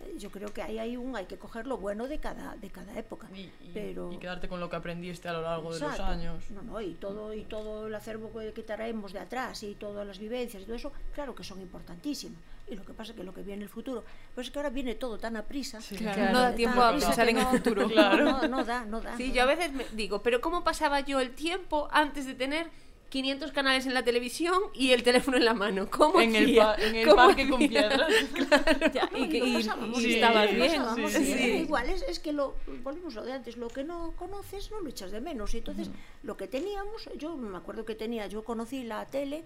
eh, 0.00 0.14
yo 0.18 0.30
creo 0.30 0.52
que 0.52 0.60
ahí 0.62 0.78
hay 0.78 0.96
un 0.96 1.16
hay 1.16 1.26
que 1.26 1.38
coger 1.38 1.66
lo 1.66 1.76
bueno 1.78 2.08
de 2.08 2.18
cada 2.18 2.56
de 2.56 2.68
cada 2.70 2.98
época 2.98 3.28
Y, 3.34 3.40
y- 3.42 3.70
pero 3.72 4.12
y 4.12 4.18
quedarte 4.18 4.48
con 4.48 4.58
lo 4.60 4.68
que 4.68 4.76
aprendiste 4.76 5.28
a 5.28 5.32
lo 5.32 5.42
largo 5.42 5.72
de 5.72 5.80
los 5.80 6.00
años. 6.00 6.50
No, 6.50 6.62
no, 6.62 6.80
y 6.80 6.94
todo, 6.94 7.32
y 7.32 7.42
todo 7.44 7.86
el 7.86 7.94
acervo 7.94 8.30
que 8.54 8.62
traemos 8.62 9.12
de 9.12 9.20
atrás 9.20 9.62
y 9.62 9.74
todas 9.74 10.06
las 10.06 10.18
vivencias 10.18 10.62
y 10.62 10.66
todo 10.66 10.76
eso, 10.76 10.92
claro 11.14 11.34
que 11.34 11.44
son 11.44 11.60
importantísimas. 11.60 12.38
Y 12.72 12.76
lo 12.76 12.84
que 12.84 12.92
pasa 12.94 13.12
es 13.12 13.16
que 13.18 13.22
lo 13.24 13.34
que 13.34 13.42
viene 13.42 13.62
el 13.64 13.68
futuro, 13.68 14.02
pues 14.34 14.46
es 14.46 14.52
que 14.52 14.58
ahora 14.58 14.70
viene 14.70 14.94
todo 14.94 15.18
tan 15.18 15.36
a 15.36 15.42
prisa. 15.44 15.78
Claro, 15.96 16.32
no 16.32 16.40
da 16.40 16.54
tiempo 16.54 16.80
a 16.82 16.92
pensar 16.92 17.28
en 17.28 17.38
el 17.38 17.46
futuro. 17.46 17.88
Claro. 17.92 18.24
No, 18.24 18.48
no 18.48 18.64
da, 18.64 18.84
no 18.84 19.00
da. 19.00 19.16
Sí, 19.16 19.28
no 19.28 19.34
yo 19.34 19.42
a 19.42 19.46
veces 19.46 19.72
me 19.72 19.84
digo, 19.92 20.22
pero 20.22 20.40
¿cómo 20.40 20.64
pasaba 20.64 21.00
yo 21.00 21.20
el 21.20 21.32
tiempo 21.32 21.88
antes 21.92 22.24
de 22.26 22.34
tener 22.34 22.68
500 23.10 23.52
canales 23.52 23.84
en 23.84 23.92
la 23.92 24.02
televisión 24.02 24.58
y 24.72 24.92
el 24.92 25.02
teléfono 25.02 25.36
en 25.36 25.44
la 25.44 25.52
mano? 25.52 25.86
¿Cómo 25.90 26.18
En 26.20 26.34
el, 26.34 26.44
hacía? 26.44 26.62
pa- 26.76 26.82
en 26.82 26.94
el 26.96 27.04
¿Cómo 27.06 27.16
parque 27.26 27.46
con 27.48 27.58
piedras. 27.58 28.10
Ya, 28.94 29.10
y, 29.14 29.28
que- 29.28 29.38
y- 29.38 29.56
y 29.56 30.14
estabas 30.14 30.50
bien. 30.54 30.82
sí, 31.10 31.24
sí. 31.26 31.42
Igual 31.64 31.90
es, 31.90 32.02
es 32.02 32.18
que 32.20 32.32
lo 32.32 32.54
volvemos 32.82 33.14
a 33.16 33.20
lo 33.20 33.26
de 33.26 33.32
antes, 33.34 33.58
lo 33.58 33.68
que 33.68 33.84
no 33.84 34.12
conoces 34.16 34.70
no 34.70 34.80
lo 34.80 34.88
echas 34.88 35.10
de 35.10 35.20
menos. 35.20 35.52
Y 35.54 35.58
entonces 35.58 35.90
lo 36.22 36.38
que 36.38 36.48
teníamos, 36.48 37.08
yo 37.18 37.36
me 37.36 37.56
acuerdo 37.58 37.84
que 37.84 37.94
tenía, 37.94 38.26
yo 38.28 38.42
conocí 38.44 38.82
la 38.84 39.04
tele, 39.06 39.44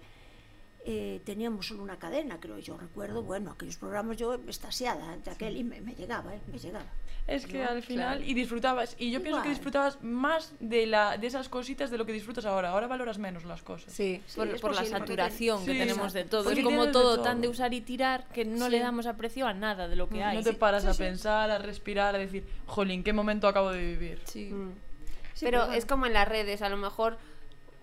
eh, 0.89 1.19
teníamos 1.25 1.67
solo 1.67 1.83
una 1.83 1.99
cadena, 1.99 2.39
creo 2.39 2.57
yo 2.59 2.77
recuerdo, 2.77 3.21
bueno, 3.21 3.51
aquellos 3.51 3.75
programas 3.75 4.15
yo 4.15 4.35
estasiada 4.47 5.17
de 5.17 5.31
aquel 5.31 5.57
y 5.57 5.63
me, 5.65 5.81
me 5.81 5.93
llegaba, 5.93 6.33
eh, 6.33 6.39
me 6.49 6.57
llegaba. 6.57 6.85
Es 7.27 7.45
que 7.45 7.57
No, 7.61 7.69
al 7.69 7.83
final, 7.83 8.17
claro. 8.19 8.31
y 8.31 8.33
disfrutabas, 8.33 8.95
y 8.97 9.11
yo 9.11 9.21
pienso 9.21 9.41
que 9.43 9.49
disfrutabas 9.49 10.01
más 10.01 10.53
de, 10.61 10.87
la, 10.87 11.17
de 11.17 11.27
esas 11.27 11.49
cositas 11.49 11.91
de 11.91 11.97
lo 11.97 12.05
que 12.05 12.13
disfrutas 12.13 12.45
ahora. 12.45 12.69
Ahora 12.69 12.87
valoras 12.87 13.17
menos 13.17 13.43
las 13.43 13.61
cosas. 13.63 13.91
Sí. 13.91 14.21
Sí, 14.27 14.37
por, 14.37 14.47
la 14.47 14.55
posible, 14.61 14.87
saturación 14.97 15.65
que 15.65 15.73
Sí, 15.73 15.77
tenemos 15.77 16.13
de 16.13 16.23
todo. 16.23 16.45
porque 16.45 16.59
Es 16.61 16.63
como 16.65 16.85
todo, 16.85 17.15
todo. 17.15 17.23
tan 17.23 17.41
de 17.41 17.49
usar 17.49 17.73
y 17.73 17.81
tirar 17.81 18.25
que 18.29 18.45
no 18.45 18.69
le 18.69 18.77
Sí. 18.77 18.83
damos 18.83 19.07
aprecio 19.07 19.45
a 19.45 19.53
nada 19.53 19.89
de 19.89 19.97
lo 19.97 20.07
que 20.07 20.23
hay. 20.23 20.37
No 20.37 20.43
te 20.43 20.51
Sí. 20.51 20.55
paras 20.55 20.83
sí, 20.83 20.87
a 20.89 20.93
sí. 20.93 20.99
pensar, 20.99 21.51
a 21.51 21.57
respirar, 21.57 22.15
a 22.15 22.17
decir, 22.17 22.45
jolín, 22.65 23.03
¿qué 23.03 23.11
momento 23.11 23.49
acabo 23.49 23.71
de 23.71 23.85
vivir? 23.85 24.21
Sí. 24.23 24.45
Mm. 24.45 24.71
Sí, 25.33 25.43
pero 25.45 25.63
pero 25.63 25.73
es 25.73 25.85
como 25.85 26.05
en 26.05 26.13
las 26.13 26.29
redes, 26.29 26.61
a 26.61 26.69
lo 26.69 26.77
mejor 26.77 27.17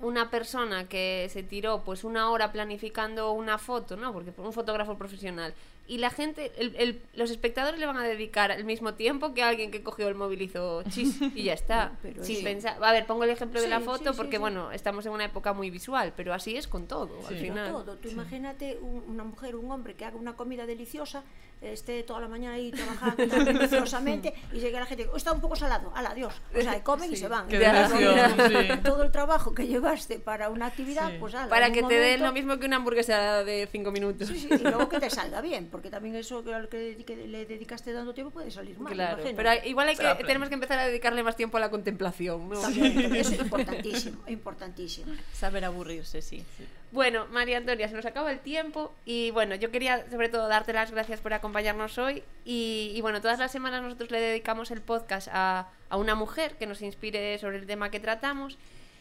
una 0.00 0.30
persona 0.30 0.88
que 0.88 1.28
se 1.32 1.42
tiró 1.42 1.82
pues 1.84 2.04
una 2.04 2.30
hora 2.30 2.52
planificando 2.52 3.32
una 3.32 3.58
foto, 3.58 3.96
¿no? 3.96 4.12
Porque 4.12 4.32
un 4.36 4.52
fotógrafo 4.52 4.96
profesional. 4.98 5.54
Y 5.86 5.98
la 5.98 6.08
gente, 6.08 6.50
el- 6.56 6.74
el- 6.76 7.02
los 7.12 7.30
espectadores 7.30 7.78
le 7.78 7.84
van 7.84 7.98
a 7.98 8.04
dedicar 8.04 8.50
el 8.50 8.64
mismo 8.64 8.94
tiempo 8.94 9.34
que 9.34 9.42
alguien 9.42 9.70
que 9.70 9.82
cogió 9.82 10.08
el 10.08 10.14
móvil 10.14 10.40
y 10.40 10.44
hizo 10.46 10.82
chis 10.84 11.20
y 11.34 11.42
ya 11.44 11.52
está. 11.52 11.92
Pero 12.02 12.24
Sin 12.24 12.38
sí. 12.38 12.42
pensar. 12.42 12.82
A 12.82 12.92
ver, 12.92 13.06
pongo 13.06 13.24
el 13.24 13.30
ejemplo 13.30 13.60
de 13.60 13.68
la 13.68 13.80
foto 13.80 14.12
sí, 14.12 14.16
porque, 14.16 14.36
sí. 14.36 14.40
bueno, 14.40 14.72
estamos 14.72 15.04
en 15.04 15.12
una 15.12 15.26
época 15.26 15.52
muy 15.52 15.68
visual, 15.70 16.14
pero 16.16 16.32
así 16.32 16.56
es 16.56 16.66
con 16.68 16.86
todo, 16.86 17.10
al 17.28 17.34
Sí. 17.34 17.40
final. 17.42 17.70
todo. 17.70 17.96
Tú 17.98 18.08
imagínate 18.08 18.78
un- 18.80 19.04
una 19.08 19.24
mujer, 19.24 19.56
un 19.56 19.70
hombre 19.70 19.92
que 19.94 20.06
haga 20.06 20.16
una 20.16 20.34
comida 20.36 20.64
deliciosa, 20.64 21.22
esté 21.60 22.02
toda 22.02 22.20
la 22.20 22.28
mañana 22.28 22.54
ahí 22.56 22.70
trabajando 22.70 23.26
tan 23.26 23.44
deliciosamente 23.44 24.34
y 24.52 24.60
llegue 24.60 24.72
la 24.78 24.84
gente, 24.86 25.08
"Oh, 25.12 25.16
está 25.16 25.32
un 25.32 25.40
poco 25.40 25.56
salado, 25.56 25.92
ala, 25.94 26.10
adiós. 26.10 26.34
O 26.54 26.60
sea, 26.60 26.82
comen 26.82 27.12
y 27.12 27.16
se 27.16 27.28
van. 27.28 27.46
Qué. 27.48 27.58
Todo 28.84 29.02
el 29.02 29.10
trabajo 29.12 29.54
que 29.54 29.66
llevaste 29.66 30.18
para 30.18 30.48
una 30.50 30.66
actividad, 30.66 31.10
Sí. 31.10 31.16
pues 31.20 31.34
ala, 31.34 31.48
Para 31.48 31.70
que 31.72 31.82
te 31.82 31.94
den 31.94 32.20
momento- 32.20 32.26
lo 32.26 32.32
mismo 32.32 32.58
que 32.58 32.66
una 32.66 32.76
hamburguesa 32.76 33.44
de 33.44 33.68
5 33.70 33.90
minutos. 33.92 34.28
Sí, 34.28 34.38
sí, 34.40 34.48
y 34.50 34.58
luego 34.58 34.88
que 34.88 35.00
te 35.00 35.10
salga 35.10 35.40
bien, 35.40 35.68
porque 35.74 35.90
también 35.90 36.14
eso 36.14 36.44
que 36.44 36.54
al 36.54 36.68
que 36.68 36.96
le 37.26 37.46
dedicaste 37.46 37.92
dando 37.92 38.14
tiempo 38.14 38.30
puede 38.30 38.48
salir 38.52 38.78
mal. 38.78 38.92
Claro, 38.92 39.24
pero 39.34 39.50
igual 39.64 39.88
hay 39.88 39.96
que, 39.96 40.02
Pero- 40.04 40.24
tenemos 40.24 40.48
que 40.48 40.54
empezar 40.54 40.78
a 40.78 40.86
dedicarle 40.86 41.24
más 41.24 41.34
tiempo 41.34 41.56
a 41.56 41.60
la 41.60 41.68
contemplación, 41.68 42.48
¿no? 42.48 42.60
También, 42.60 42.94
también, 42.94 43.16
eso 43.16 43.32
es 43.34 43.40
importantísimo, 43.40 44.22
importantísimo. 44.28 45.12
Saber 45.32 45.64
aburrirse, 45.64 46.22
sí. 46.22 46.44
Bueno, 46.92 47.26
María 47.32 47.56
Antonia, 47.56 47.88
se 47.88 47.94
nos 47.96 48.06
acaba 48.06 48.30
el 48.30 48.38
tiempo 48.38 48.94
y 49.04 49.32
bueno, 49.32 49.56
yo 49.56 49.72
quería 49.72 50.08
sobre 50.12 50.28
todo 50.28 50.46
darte 50.46 50.72
las 50.72 50.92
gracias 50.92 51.18
por 51.18 51.32
acompañarnos 51.32 51.98
hoy 51.98 52.22
y, 52.44 52.92
y, 52.94 53.00
bueno, 53.00 53.20
todas 53.20 53.40
las 53.40 53.50
semanas 53.50 53.82
nosotros 53.82 54.12
le 54.12 54.20
dedicamos 54.20 54.70
el 54.70 54.80
podcast 54.80 55.26
a, 55.32 55.66
a 55.88 55.96
una 55.96 56.14
mujer 56.14 56.54
que 56.56 56.66
nos 56.68 56.82
inspire 56.82 57.36
sobre 57.40 57.56
el 57.56 57.66
tema 57.66 57.90
que 57.90 57.98
tratamos 57.98 58.58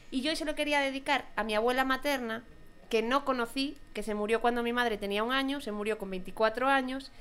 y 0.09 0.21
yo 0.21 0.31
hoy 0.31 0.37
se 0.37 0.45
lo 0.45 0.55
quería 0.55 0.79
dedicar 0.79 1.25
a 1.35 1.43
mi 1.43 1.53
abuela 1.53 1.85
materna 1.85 2.41
que 2.93 3.01
no 3.01 3.25
conocí, 3.25 3.75
que 3.95 4.03
se 4.03 4.13
murió 4.13 4.39
cuando 4.39 4.61
mi 4.61 4.71
madre 4.71 4.99
tenía 4.99 5.23
un 5.23 5.31
año, 5.31 5.61
se 5.61 5.71
murió 5.71 5.97
con 5.97 6.11
24 6.11 6.67
años, 6.69 7.11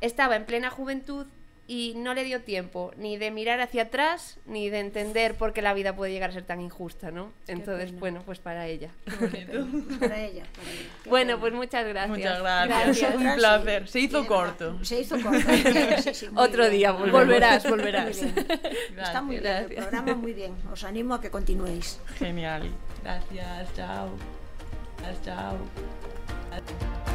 estaba 0.00 0.36
en 0.36 0.44
plena 0.44 0.70
juventud 0.70 1.26
y 1.66 1.94
no 1.96 2.14
le 2.14 2.22
dio 2.22 2.40
tiempo 2.42 2.92
ni 2.96 3.16
de 3.16 3.32
mirar 3.32 3.60
hacia 3.60 3.82
atrás 3.82 4.38
ni 4.46 4.70
de 4.70 4.78
entender 4.78 5.34
por 5.34 5.52
qué 5.52 5.60
la 5.60 5.74
vida 5.74 5.96
puede 5.96 6.12
llegar 6.12 6.30
a 6.30 6.32
ser 6.32 6.44
tan 6.44 6.60
injusta, 6.60 7.10
¿no? 7.10 7.32
Entonces, 7.48 7.86
pena. 7.88 7.98
bueno, 7.98 8.22
pues 8.24 8.38
para 8.38 8.68
ella. 8.68 8.90
Para 9.18 9.38
ella, 9.38 9.64
para 9.98 10.20
ella. 10.22 10.44
Qué 11.02 11.10
Bueno, 11.10 11.30
pena. 11.30 11.40
pues 11.40 11.52
muchas 11.54 11.84
gracias. 11.88 12.16
Muchas 12.16 12.40
gracias. 12.40 13.14
Un 13.16 13.22
sí. 13.22 13.28
placer. 13.38 13.88
Se 13.88 13.98
hizo 14.00 14.22
Sí, 14.22 14.28
corto. 14.28 14.84
Se 14.84 15.00
hizo 15.00 15.20
corto. 15.20 15.48
sí, 16.00 16.14
sí, 16.14 16.28
muy 16.30 16.44
Otro 16.44 16.62
bien. 16.68 16.72
día. 16.76 16.92
Volverás, 16.92 17.64
Muy 17.64 17.70
volverás. 17.72 18.20
bien. 18.20 18.34
Está 18.98 19.20
muy 19.20 19.38
bien, 19.40 19.56
el 19.56 19.74
programa 19.74 20.14
muy 20.14 20.32
bien. 20.32 20.54
Os 20.72 20.84
animo 20.84 21.14
a 21.14 21.20
que 21.20 21.30
continuéis. 21.30 21.98
Genial. 22.18 22.70
Gracias, 23.02 23.74
chao. 23.74 24.41
Chao, 25.02 25.14
chao. 25.24 27.11